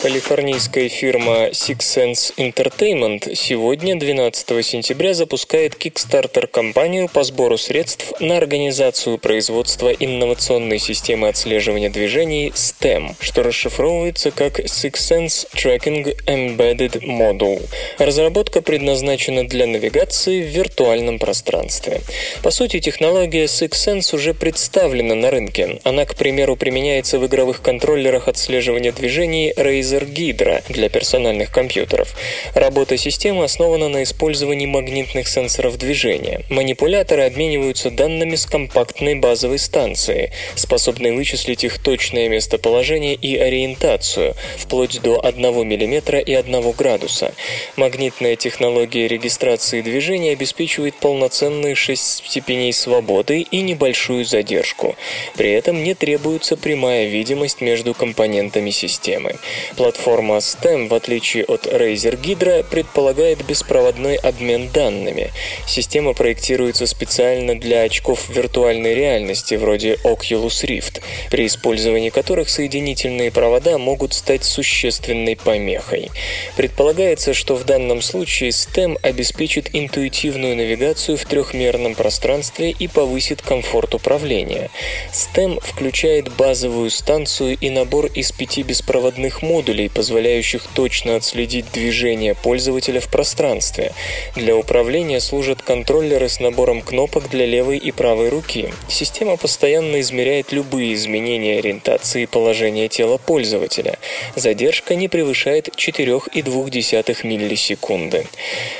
[0.09, 9.19] Калифорнийская фирма Six Sense Entertainment сегодня, 12 сентября, запускает Kickstarter-компанию по сбору средств на организацию
[9.19, 17.61] производства инновационной системы отслеживания движений STEM, что расшифровывается как Six Sense Tracking Embedded Module.
[17.99, 22.01] Разработка предназначена для навигации в виртуальном пространстве.
[22.41, 25.79] По сути, технология Six Sense уже представлена на рынке.
[25.83, 32.15] Она, к примеру, применяется в игровых контроллерах отслеживания движений Razer Razer Hydra для персональных компьютеров.
[32.53, 36.41] Работа системы основана на использовании магнитных сенсоров движения.
[36.49, 45.01] Манипуляторы обмениваются данными с компактной базовой станции, способной вычислить их точное местоположение и ориентацию, вплоть
[45.01, 47.33] до 1 мм и 1 градуса.
[47.75, 54.95] Магнитная технология регистрации движения обеспечивает полноценные 6 степеней свободы и небольшую задержку.
[55.35, 59.35] При этом не требуется прямая видимость между компонентами системы.
[59.79, 65.31] Платформа STEM, в отличие от Razer Hydra, предполагает беспроводной обмен данными.
[65.67, 71.01] Система проектируется специально для очков виртуальной реальности, вроде Oculus Rift,
[71.31, 76.11] при использовании которых соединительные провода могут стать существенной помехой.
[76.57, 83.95] Предполагается, что в данном случае STEM обеспечит интуитивную навигацию в трехмерном пространстве и повысит комфорт
[83.95, 84.71] управления.
[85.13, 92.33] STEM включает базовую станцию и набор из пяти беспроводных модулей, модулей, позволяющих точно отследить движение
[92.33, 93.93] пользователя в пространстве.
[94.35, 98.73] Для управления служат контроллеры с набором кнопок для левой и правой руки.
[98.87, 103.99] Система постоянно измеряет любые изменения ориентации и положения тела пользователя.
[104.35, 108.25] Задержка не превышает 4,2 миллисекунды.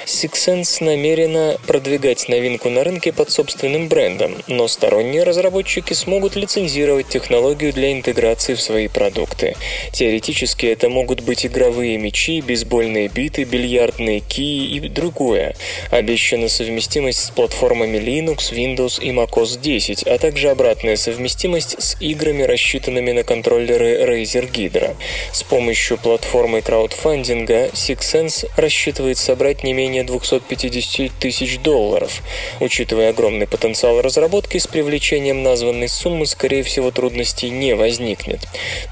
[0.05, 7.73] SixSense намерена продвигать новинку на рынке под собственным брендом, но сторонние разработчики смогут лицензировать технологию
[7.73, 9.55] для интеграции в свои продукты.
[9.93, 15.53] Теоретически это могут быть игровые мячи, бейсбольные биты, бильярдные кии и другое.
[15.91, 22.43] Обещана совместимость с платформами Linux, Windows и macOS 10, а также обратная совместимость с играми,
[22.43, 24.95] рассчитанными на контроллеры Razer Hydra.
[25.33, 32.21] С помощью платформы краудфандинга SixSense рассчитывает собрать не менее 250 тысяч долларов.
[32.61, 38.39] Учитывая огромный потенциал разработки, с привлечением названной суммы, скорее всего, трудностей не возникнет.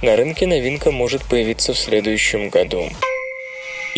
[0.02, 2.90] На рынке новинка может появиться в следующем году.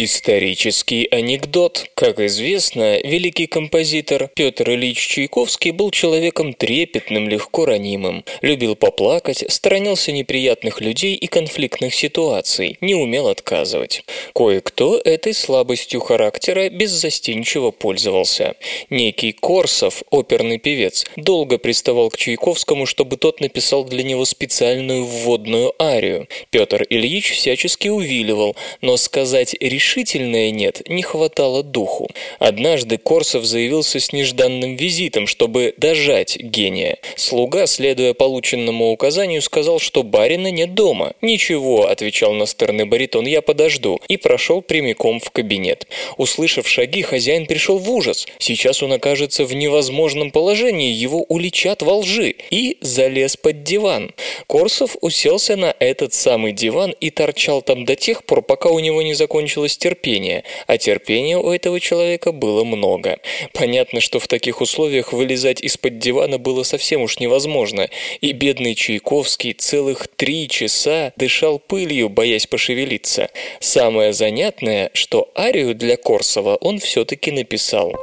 [0.01, 1.87] Исторический анекдот.
[1.93, 10.13] Как известно, великий композитор Петр Ильич Чайковский был человеком трепетным, легко ранимым, любил поплакать, сторонился
[10.13, 14.05] неприятных людей и конфликтных ситуаций, не умел отказывать.
[14.33, 18.55] Кое-кто этой слабостью характера беззастенчиво пользовался.
[18.89, 25.73] Некий Корсов, оперный певец, долго приставал к Чайковскому, чтобы тот написал для него специальную вводную
[25.77, 26.29] арию.
[26.51, 32.09] Петр Ильич всячески увиливал, но сказать решительно решительное «нет» не хватало духу.
[32.37, 36.99] Однажды Корсов заявился с нежданным визитом, чтобы дожать гения.
[37.15, 41.13] Слуга, следуя полученному указанию, сказал, что барина нет дома.
[41.21, 45.87] «Ничего»,— отвечал настырный баритон,— «я подожду», и прошел прямиком в кабинет.
[46.17, 48.27] Услышав шаги, хозяин пришел в ужас.
[48.37, 54.13] Сейчас он окажется в невозможном положении, его уличат во лжи, и залез под диван.
[54.45, 59.01] Корсов уселся на этот самый диван и торчал там до тех пор, пока у него
[59.01, 63.17] не закончилась терпения, а терпения у этого человека было много.
[63.53, 67.89] Понятно, что в таких условиях вылезать из-под дивана было совсем уж невозможно,
[68.21, 73.29] и бедный Чайковский целых три часа дышал пылью, боясь пошевелиться.
[73.59, 77.93] Самое занятное, что арию для Корсова он все-таки написал.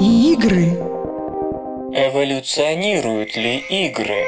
[0.00, 0.66] Игры.
[1.92, 4.26] Эволюционируют ли игры?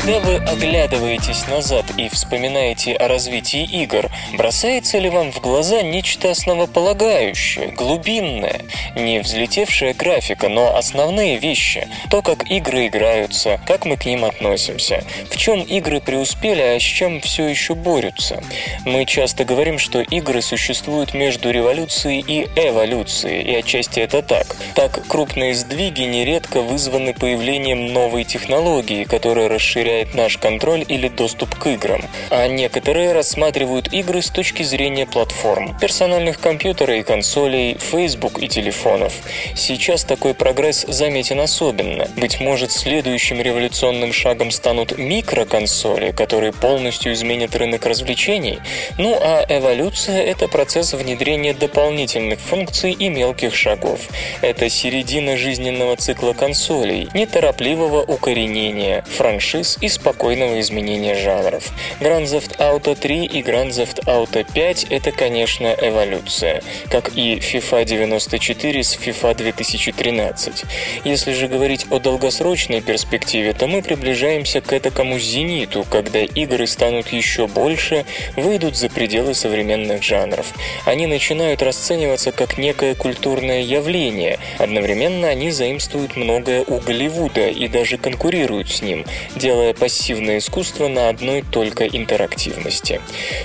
[0.00, 6.30] Когда вы оглядываетесь назад и вспоминаете о развитии игр, бросается ли вам в глаза нечто
[6.30, 8.62] основополагающее, глубинное,
[8.96, 15.04] не взлетевшая графика, но основные вещи, то, как игры играются, как мы к ним относимся,
[15.30, 18.42] в чем игры преуспели, а с чем все еще борются.
[18.86, 24.56] Мы часто говорим, что игры существуют между революцией и эволюцией, и отчасти это так.
[24.74, 31.54] Так, крупные сдвиги нередко вызваны появлением новой технологии, которая расширяет теряет наш контроль или доступ
[31.54, 38.42] к играм, а некоторые рассматривают игры с точки зрения платформ, персональных компьютеров и консолей, Facebook
[38.42, 39.12] и телефонов.
[39.54, 42.06] Сейчас такой прогресс заметен особенно.
[42.16, 48.58] Быть может, следующим революционным шагом станут микроконсоли, которые полностью изменят рынок развлечений?
[48.98, 54.00] Ну а эволюция– это процесс внедрения дополнительных функций и мелких шагов.
[54.40, 61.72] Это середина жизненного цикла консолей, неторопливого укоренения, франшиз и спокойного изменения жанров.
[62.00, 67.84] Grand Theft Auto 3 и Grand Theft Auto 5– это, конечно, эволюция, как и FIFA
[67.84, 70.64] 94 с FIFA 2013.
[71.04, 77.08] Если же говорить о долгосрочной перспективе, то мы приближаемся к этому зениту, когда игры станут
[77.08, 78.04] еще больше,
[78.36, 80.46] выйдут за пределы современных жанров.
[80.84, 87.98] Они начинают расцениваться как некое культурное явление, одновременно они заимствуют многое у Голливуда и даже
[87.98, 89.04] конкурируют с ним,
[89.36, 93.00] делая пассивное искусство на одной только интерактивности.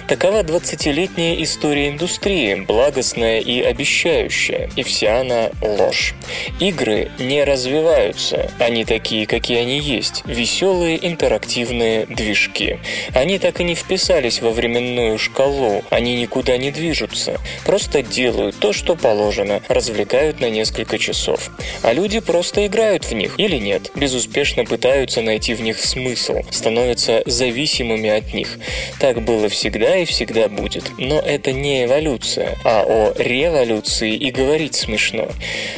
[0.08, 6.14] Такова 20-летняя история индустрии, благостная и обещающая, и вся она ложь.
[6.60, 12.80] Игры не развиваются, они такие, какие они есть, веселые интерактивные движки.
[13.14, 18.74] Они так и не вписались во временную шкалу, они никуда не движутся, просто делают то,
[18.74, 21.52] что положено, развлекают на несколько часов.
[21.82, 27.22] А люди просто играют в них или нет, безуспешно пытаются найти в них смысл, становятся
[27.26, 28.60] зависимыми от них.
[29.00, 30.84] Так было всегда и всегда будет.
[30.98, 35.28] Но это не эволюция, а о революции и говорить смешно.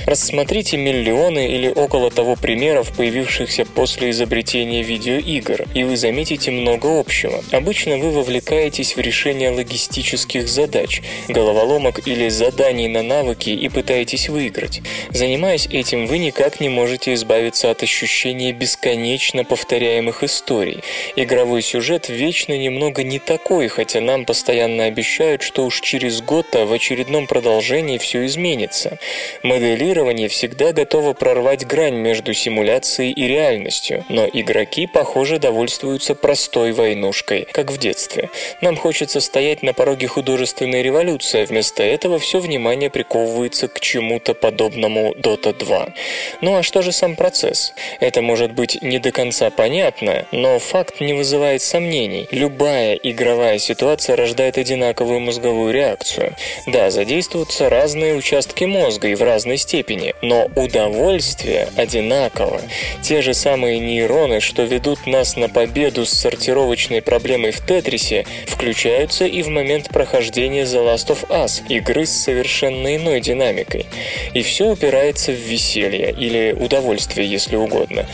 [0.06, 7.44] Рассмотрите миллионы или около того примеров, появившихся после изобретения видеоигр, и вы заметите много общего.
[7.52, 14.82] Обычно вы вовлекаетесь в решение логистических задач, головоломок или заданий на навыки и пытаетесь выиграть.
[15.10, 20.84] Занимаясь этим, вы никак не можете избавиться от ощущения бесконечно повторяемых историй.
[21.16, 26.72] Игровой сюжет вечно немного не такой, хотя нам постоянно обещают, что уж через год в
[26.72, 29.00] очередном продолжении все изменится.
[29.42, 37.48] Моделирование всегда готово прорвать грань между симуляцией и реальностью, но игроки, похоже, довольствуются простой войнушкой,
[37.52, 38.30] как в детстве.
[38.62, 44.34] Нам хочется стоять на пороге художественной революции, а вместо этого все внимание приковывается к чему-то
[44.34, 45.94] подобному Dota 2.
[46.42, 47.74] Ну а что же сам процесс?
[48.00, 52.28] Это может быть не до конца понятно, но факт не вызывает сомнений.
[52.32, 56.36] Любая игровая ситуация рождает одинаковую мозговую реакцию.
[56.66, 62.62] Да, задействуются разные участки мозга и в разной степени, но удовольствие одинаково.
[63.02, 69.26] Те же самые нейроны, что ведут нас на победу с сортировочной проблемой в Тетрисе, включаются
[69.26, 73.86] и в момент прохождения The Last of Us, игры с совершенно иной динамикой.
[74.34, 78.06] И все упирается в веселье или удовольствие, если угодно.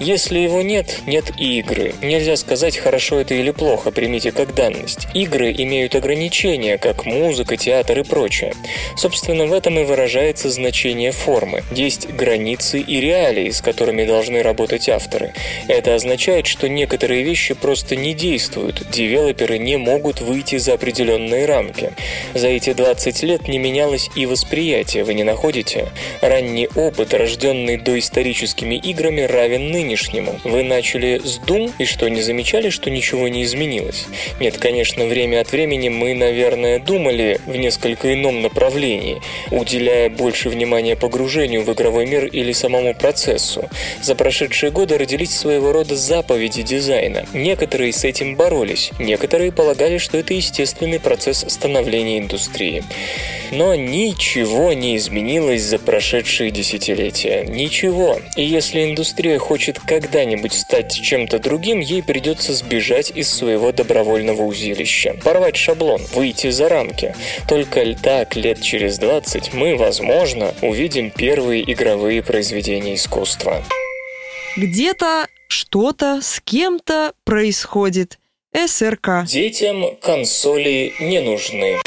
[0.00, 1.94] Если его нет, нет и игры.
[2.02, 5.06] Нельзя сказать, хорошо это или плохо, примите как данность.
[5.14, 8.54] Игры имеют ограничения, как музыка, театр и прочее.
[8.96, 11.62] Собственно, в этом и выражается значение формы.
[11.72, 15.32] Есть границы и реалии, с которыми должны работать авторы.
[15.68, 21.92] Это означает, что некоторые вещи просто не действуют, девелоперы не могут выйти за определенные рамки.
[22.34, 25.88] За эти 20 лет не менялось и восприятие, вы не находите?
[26.20, 30.40] Ранний опыт, рожденный доисторическими играми, равен нынешнему.
[30.44, 34.06] Вы начали с Doom и что, не замечали, что ничего не изменилось?
[34.40, 39.20] Нет, конечно, время от времени мы, наверное, думали в несколько ином направлении,
[39.50, 43.68] уделяя больше внимания погружению в игровой мир или самому процессу.
[44.02, 47.26] За прошедшие годы родились своего рода заповеди дизайна.
[47.32, 52.84] Некоторые с этим боролись, некоторые полагали, что это естественный процесс становления индустрии.
[53.50, 57.44] Но ничего не изменилось за прошедшие десятилетия.
[57.44, 58.18] Ничего.
[58.36, 65.16] И если индустрия хочет когда-нибудь стать чем-то другим, ей придется сбежать из своего добровольного узилища.
[65.24, 67.14] Порвать шаблон, выйти за рамки.
[67.48, 73.64] Только так, лет через 20, мы, возможно, увидим первые игровые произведения искусства.
[74.56, 78.18] Где-то что-то с кем-то происходит.
[78.54, 79.24] СРК.
[79.26, 81.78] Детям консоли не нужны.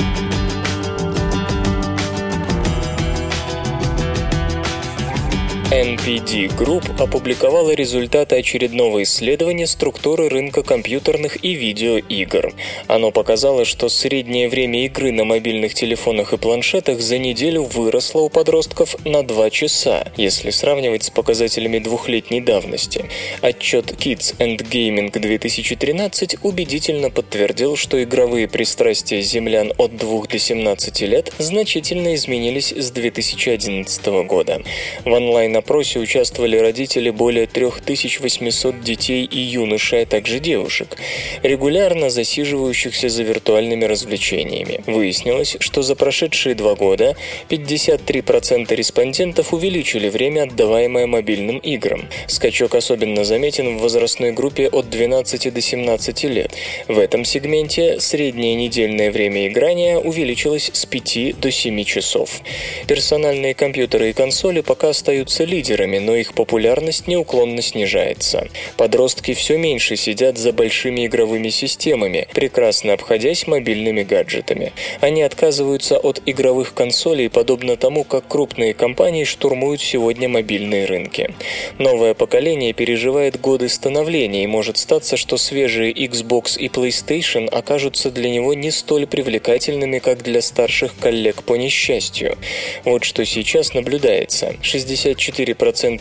[5.72, 12.54] NPD Group опубликовала результаты очередного исследования структуры рынка компьютерных и видеоигр.
[12.88, 18.30] Оно показало, что среднее время игры на мобильных телефонах и планшетах за неделю выросло у
[18.30, 23.10] подростков на 2 часа, если сравнивать с показателями двухлетней давности.
[23.42, 31.02] Отчет Kids and Gaming 2013 убедительно подтвердил, что игровые пристрастия землян от 2 до 17
[31.02, 34.62] лет значительно изменились с 2011 года.
[35.04, 40.98] В онлайн на опросе участвовали родители более 3800 детей и юношей, а также девушек,
[41.42, 44.82] регулярно засиживающихся за виртуальными развлечениями.
[44.86, 47.16] Выяснилось, что за прошедшие два года
[47.50, 52.08] 53% респондентов увеличили время, отдаваемое мобильным играм.
[52.28, 56.52] Скачок особенно заметен в возрастной группе от 12 до 17 лет.
[56.88, 62.42] В этом сегменте среднее недельное время играния увеличилось с 5 до 7 часов.
[62.86, 68.48] Персональные компьютеры и консоли пока остаются лидерами, но их популярность неуклонно снижается.
[68.78, 74.74] Подростки все меньше сидят за большими игровыми системами, прекрасно обходясь мобильными гаджетами.
[75.02, 81.34] Они отказываются от игровых консолей, подобно тому, как крупные компании штурмуют сегодня мобильные рынки.
[81.80, 88.30] Новое поколение переживает годы становления, и может статься, что свежие Xbox и PlayStation окажутся для
[88.30, 92.38] него не столь привлекательными, как для старших коллег по несчастью.
[92.84, 94.56] Вот что сейчас наблюдается.
[94.62, 95.37] 64%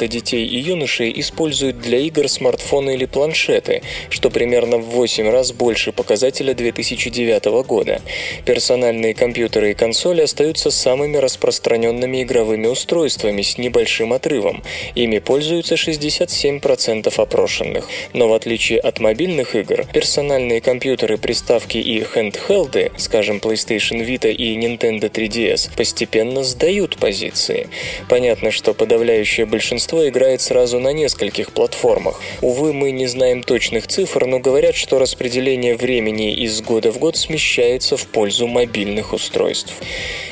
[0.08, 5.92] детей и юношей используют для игр смартфоны или планшеты, что примерно в 8 раз больше
[5.92, 8.00] показателя 2009 года.
[8.44, 14.62] Персональные компьютеры и консоли остаются самыми распространенными игровыми устройствами с небольшим отрывом.
[14.94, 17.88] Ими пользуются 67% опрошенных.
[18.12, 24.56] Но в отличие от мобильных игр, персональные компьютеры, приставки и хендхелды, скажем, PlayStation Vita и
[24.56, 27.68] Nintendo 3DS, постепенно сдают позиции.
[28.08, 32.20] Понятно, что подавляющее большинство играет сразу на нескольких платформах.
[32.40, 37.16] Увы, мы не знаем точных цифр, но говорят, что распределение времени из года в год
[37.16, 39.72] смещается в пользу мобильных устройств.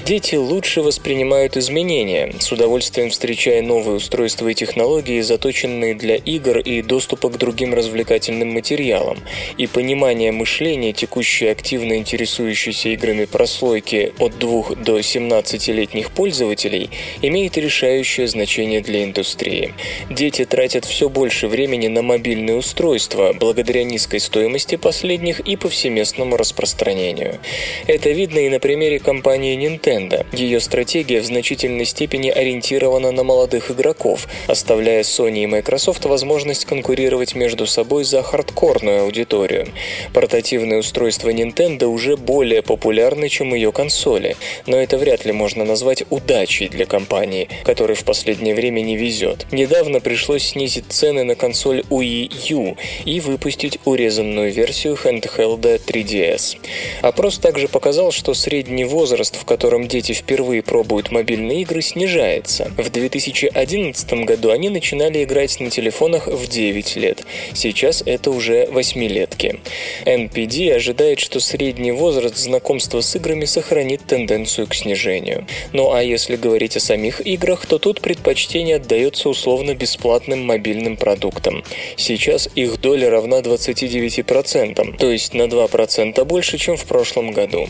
[0.07, 6.83] Дети лучше воспринимают изменения, с удовольствием встречая новые устройства и технологии, заточенные для игр и
[6.83, 9.19] доступа к другим развлекательным материалам.
[9.57, 16.91] И понимание мышления текущей активно интересующейся играми прослойки от 2 до 17-летних пользователей
[17.23, 19.75] имеет решающее значение для индустрии.
[20.11, 27.39] Дети тратят все больше времени на мобильные устройства, благодаря низкой стоимости последних и повсеместному распространению.
[27.87, 30.27] Это видно и на примере компании Nintendo.
[30.33, 37.35] Ее стратегия в значительной степени ориентирована на молодых игроков, оставляя Sony и Microsoft возможность конкурировать
[37.35, 39.69] между собой за хардкорную аудиторию.
[40.13, 46.05] Портативные устройства Nintendo уже более популярны, чем ее консоли, но это вряд ли можно назвать
[46.11, 49.47] удачей для компании, которой в последнее время не везет.
[49.53, 56.59] Недавно пришлось снизить цены на консоль Wii U и выпустить урезанную версию handheld 3DS.
[57.03, 62.71] Опрос также показал, что средний возраст, в котором дети впервые пробуют мобильные игры, снижается.
[62.77, 67.25] В 2011 году они начинали играть на телефонах в 9 лет.
[67.53, 69.61] Сейчас это уже восьмилетки.
[70.05, 75.47] NPD ожидает, что средний возраст знакомства с играми сохранит тенденцию к снижению.
[75.73, 81.65] Ну а если говорить о самих играх, то тут предпочтение отдается условно-бесплатным мобильным продуктам.
[81.97, 87.69] Сейчас их доля равна 29%, то есть на 2% больше, чем в прошлом году.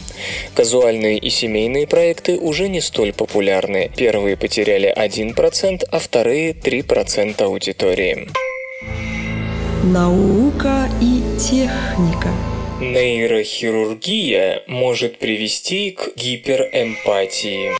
[0.54, 3.90] Казуальные и семейные проекты уже не столь популярны.
[3.96, 8.28] Первые потеряли 1%, а вторые 3% аудитории.
[9.84, 12.30] Наука и техника.
[12.80, 17.72] Нейрохирургия может привести к гиперэмпатии.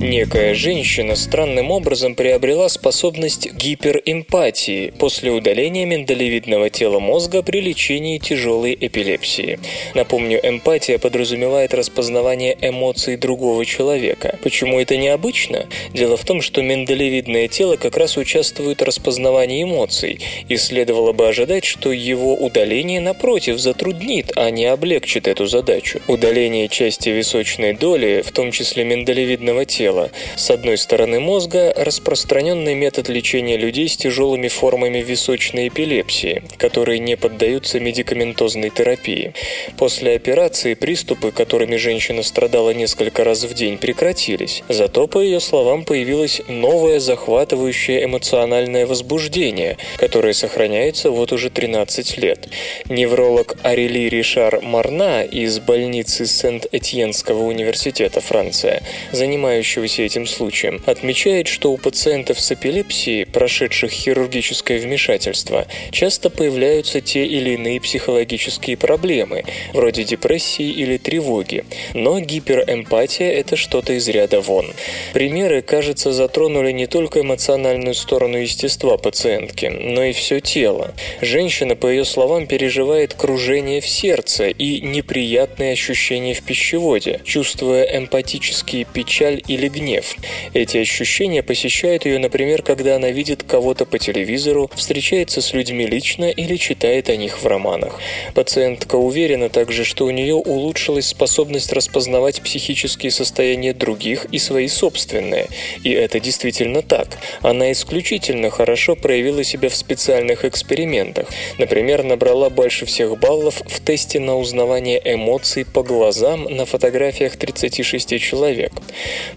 [0.00, 8.78] Некая женщина странным образом приобрела способность гиперэмпатии после удаления миндалевидного тела мозга при лечении тяжелой
[8.80, 9.58] эпилепсии.
[9.94, 14.38] Напомню, эмпатия подразумевает распознавание эмоций другого человека.
[14.44, 15.66] Почему это необычно?
[15.92, 21.26] Дело в том, что миндалевидное тело как раз участвует в распознавании эмоций, и следовало бы
[21.26, 26.00] ожидать, что его удаление, напротив, затруднит, а не облегчит эту задачу.
[26.06, 30.10] Удаление части височной доли, в том числе миндалевидного тела, тела.
[30.36, 37.16] С одной стороны мозга– распространенный метод лечения людей с тяжелыми формами височной эпилепсии, которые не
[37.16, 39.32] поддаются медикаментозной терапии.
[39.78, 44.62] После операции приступы, которыми женщина страдала несколько раз в день, прекратились.
[44.68, 52.48] Зато, по ее словам, появилось новое захватывающее эмоциональное возбуждение, которое сохраняется вот уже 13 лет.
[52.88, 58.82] Невролог Арели Ришар Марна из больницы Сент-Этьенского университета Франция,
[59.12, 67.00] занимающий занимающегося этим случаем, отмечает, что у пациентов с эпилепсией, прошедших хирургическое вмешательство, часто появляются
[67.00, 71.64] те или иные психологические проблемы, вроде депрессии или тревоги.
[71.94, 74.72] Но гиперэмпатия– это что-то из ряда вон.
[75.12, 80.94] Примеры, кажется, затронули не только эмоциональную сторону естества пациентки, но и все тело.
[81.20, 88.84] Женщина, по ее словам, переживает кружение в сердце и неприятные ощущения в пищеводе, чувствуя эмпатические
[88.84, 90.16] печаль или гнев.
[90.54, 96.26] Эти ощущения посещают ее, например, когда она видит кого-то по телевизору, встречается с людьми лично
[96.26, 98.00] или читает о них в романах.
[98.34, 105.48] Пациентка уверена также, что у нее улучшилась способность распознавать психические состояния других и свои собственные.
[105.84, 107.08] И это действительно так.
[107.42, 111.28] Она исключительно хорошо проявила себя в специальных экспериментах.
[111.58, 118.20] Например, набрала больше всех баллов в тесте на узнавание эмоций по глазам на фотографиях 36
[118.20, 118.72] человек.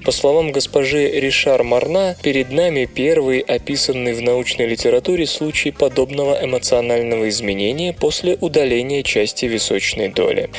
[0.04, 7.28] По словам госпожи Ришар Марна, перед нами первый описанный в научной литературе случай подобного эмоционального
[7.30, 10.52] изменения после удаления части височной доли.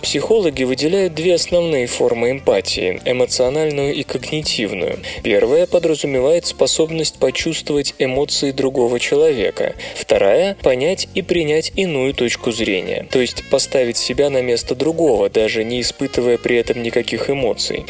[0.00, 4.98] Психологи выделяют две основные формы эмпатии– эмоциональную и когнитивную.
[5.22, 9.74] Первая подразумевает способность почувствовать эмоции другого человека.
[9.94, 15.64] Вторая– понять и принять иную точку зрения, то есть поставить себя на место другого, даже
[15.64, 17.84] не испытывая при этом никаких эмоций.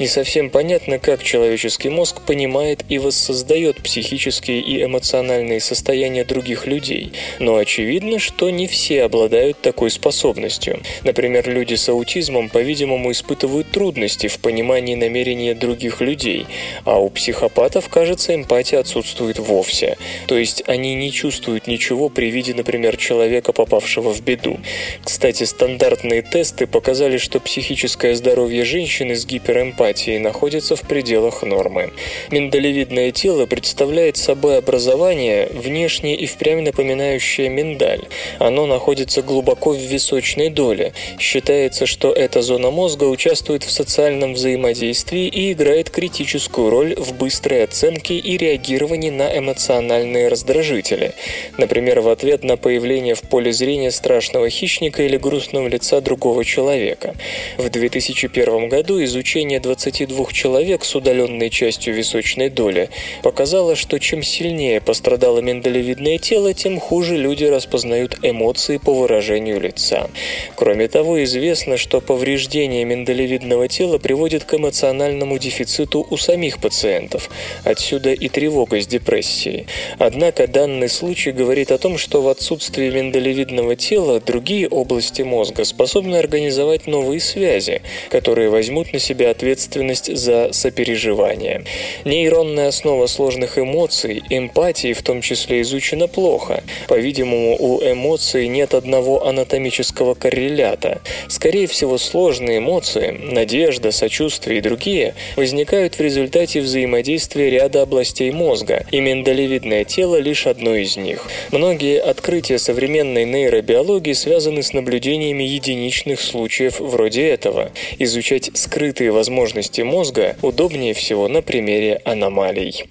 [0.00, 0.63] Не совсем понятно,
[1.02, 8.50] как человеческий мозг понимает и воссоздает психические и эмоциональные состояния других людей, но очевидно, что
[8.50, 10.80] не все обладают такой способностью.
[11.02, 16.46] Например, люди с аутизмом, по-видимому, испытывают трудности в понимании намерения других людей,
[16.84, 19.98] а у психопатов, кажется, эмпатия отсутствует вовсе.
[20.26, 24.58] То есть они не чувствуют ничего при виде, например, человека, попавшего в беду.
[25.04, 31.92] Кстати, стандартные тесты показали, что психическое здоровье женщины с гиперэмпатией находится в пределах нормы.
[32.30, 38.02] Миндалевидное тело представляет собой образование, внешне и впрямь напоминающее миндаль.
[38.38, 40.92] Оно находится глубоко в височной доле.
[41.18, 47.64] Считается, что эта зона мозга участвует в социальном взаимодействии и играет критическую роль в быстрой
[47.64, 51.14] оценке и реагировании на эмоциональные раздражители.
[51.58, 57.14] Например, в ответ на появление в поле зрения страшного хищника или грустного лица другого человека.
[57.58, 60.43] В 2001 году изучение 22 человек
[60.84, 62.90] с удаленной частью височной доли
[63.22, 70.10] показало, что чем сильнее пострадало миндалевидное тело, тем хуже люди распознают эмоции по выражению лица.
[70.54, 77.30] Кроме того, известно, что повреждение миндалевидного тела приводит к эмоциональному дефициту у самих пациентов.
[77.64, 79.66] Отсюда и тревога с депрессией.
[79.98, 86.16] Однако данный случай говорит о том, что в отсутствии миндалевидного тела другие области мозга способны
[86.16, 91.64] организовать новые связи, которые возьмут на себя ответственность за сопереживание.
[92.04, 96.62] Нейронная основа сложных эмоций, эмпатии в том числе, изучена плохо.
[96.88, 101.00] По-видимому, у эмоций нет одного анатомического коррелята.
[101.28, 108.86] Скорее всего, сложные эмоции, надежда, сочувствие и другие возникают в результате взаимодействия ряда областей мозга,
[108.90, 111.28] и миндалевидное тело лишь одно из них.
[111.50, 117.70] Многие открытия современной нейробиологии связаны с наблюдениями единичных случаев вроде этого.
[117.98, 122.84] Изучать скрытые возможности мозга удобнее всего на примере аномалий.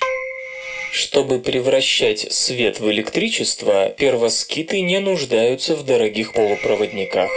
[0.91, 7.29] Чтобы превращать свет в электричество, первоскиты не нуждаются в дорогих полупроводниках.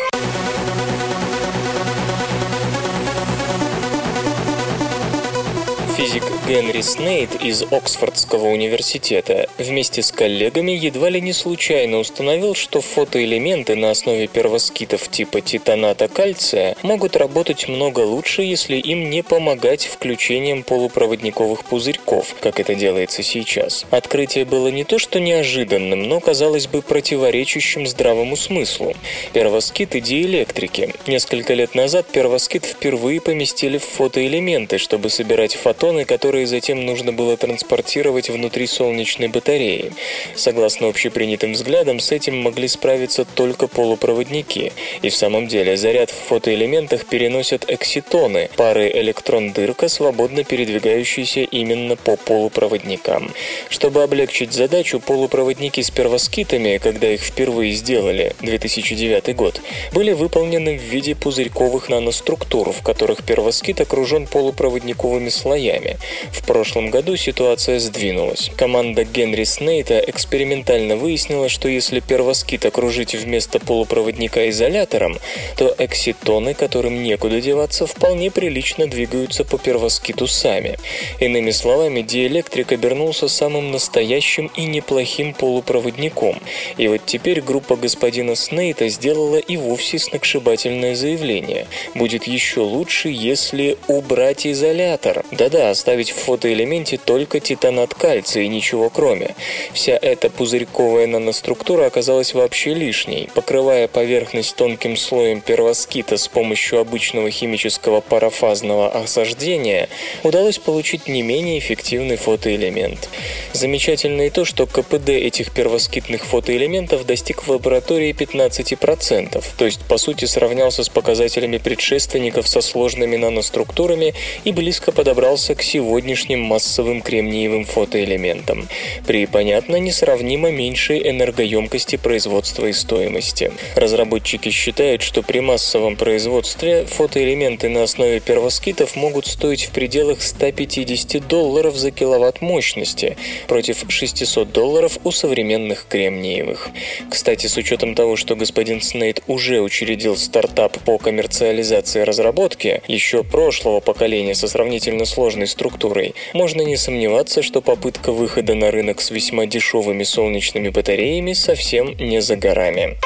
[6.49, 13.75] Генри Снейд из Оксфордского университета вместе с коллегами едва ли не случайно установил, что фотоэлементы
[13.75, 20.63] на основе первоскитов типа титаната кальция могут работать много лучше, если им не помогать включением
[20.63, 23.85] полупроводниковых пузырьков, как это делается сейчас.
[23.91, 28.95] Открытие было не то что неожиданным, но, казалось бы, противоречащим здравому смыслу.
[29.33, 30.95] Первоскиты диэлектрики.
[31.09, 36.05] Несколько лет назад первоскит впервые поместили в фотоэлементы, чтобы собирать фотоны фотоны,
[36.37, 39.93] которые затем нужно было транспортировать внутри солнечной батареи.
[40.35, 44.75] Согласно общепринятым взглядам, с этим могли справиться только полупроводники.
[45.01, 52.17] И в самом деле заряд в фотоэлементах переносят экситоны, пары электрон-дырка, свободно передвигающиеся именно по
[52.17, 53.33] полупроводникам.
[53.71, 59.63] Чтобы облегчить задачу, полупроводники с первоскитами, когда их впервые сделали, 2009 год,
[59.95, 65.97] были выполнены в виде пузырьковых наноструктур, в которых первоскит окружен полупроводниковыми слоями.
[66.33, 68.51] В прошлом году ситуация сдвинулась.
[68.57, 75.19] Команда Генри Снейта экспериментально выяснила, что если первоскит окружить вместо полупроводника изолятором,
[75.57, 80.79] то экситоны, которым некуда деваться, вполне прилично двигаются по первоскиту сами.
[81.21, 86.41] Иными словами, диэлектрик обернулся самым настоящим и неплохим полупроводником.
[86.77, 91.67] И вот теперь группа господина Снейта сделала и вовсе сногсшибательное заявление.
[91.95, 95.25] Будет еще лучше, если убрать изолятор.
[95.31, 99.35] Да-да, оставить в фотоэлементе только титанат кальция и ничего кроме.
[99.73, 103.29] Вся эта пузырьковая наноструктура оказалась вообще лишней.
[103.35, 109.89] Покрывая поверхность тонким слоем первоскита с помощью обычного химического парафазного осаждения,
[110.23, 113.09] удалось получить не менее эффективный фотоэлемент.
[113.53, 119.99] Замечательно и то, что КПД этих первоскитных фотоэлементов достиг в лаборатории 15%, то есть по
[119.99, 124.15] сути сравнялся с показателями предшественников со сложными наноструктурами
[124.45, 125.63] и близко подобрался к
[126.07, 128.69] сегодняшним массовым кремниевым фотоэлементам.
[129.09, 133.51] При, понятно, несравнимо меньшей энергоемкости производства и стоимости.
[133.75, 141.27] Разработчики считают, что при массовом производстве фотоэлементы на основе первоскитов могут стоить в пределах 150
[141.27, 143.17] долларов за киловатт мощности
[143.49, 146.69] против 600 долларов у современных кремниевых.
[147.11, 153.81] Кстати, с учетом того, что господин Снейд уже учредил стартап по коммерциализации разработки еще прошлого
[153.81, 155.96] поколения со сравнительно сложной структурой,
[156.35, 162.21] можно не сомневаться, что попытка выхода на рынок с весьма дешевыми солнечными батареями совсем не
[162.21, 162.97] за горами.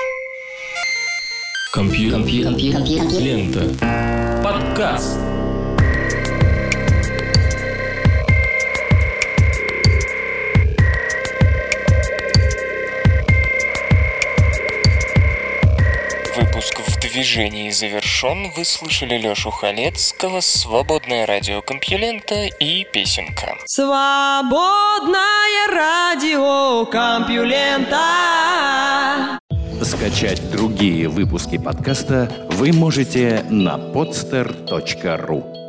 [1.73, 2.57] Компьютер.
[3.21, 4.43] Лента.
[4.43, 5.40] Подкаст.
[17.21, 18.51] Движении завершен.
[18.57, 23.59] Вы слышали Лёшу Халецкого, свободное радио Компьюлента и песенка.
[23.67, 25.19] Свободное
[25.71, 27.99] радио Компьюлента.
[29.83, 35.60] Скачать другие выпуски подкаста вы можете на podster.ru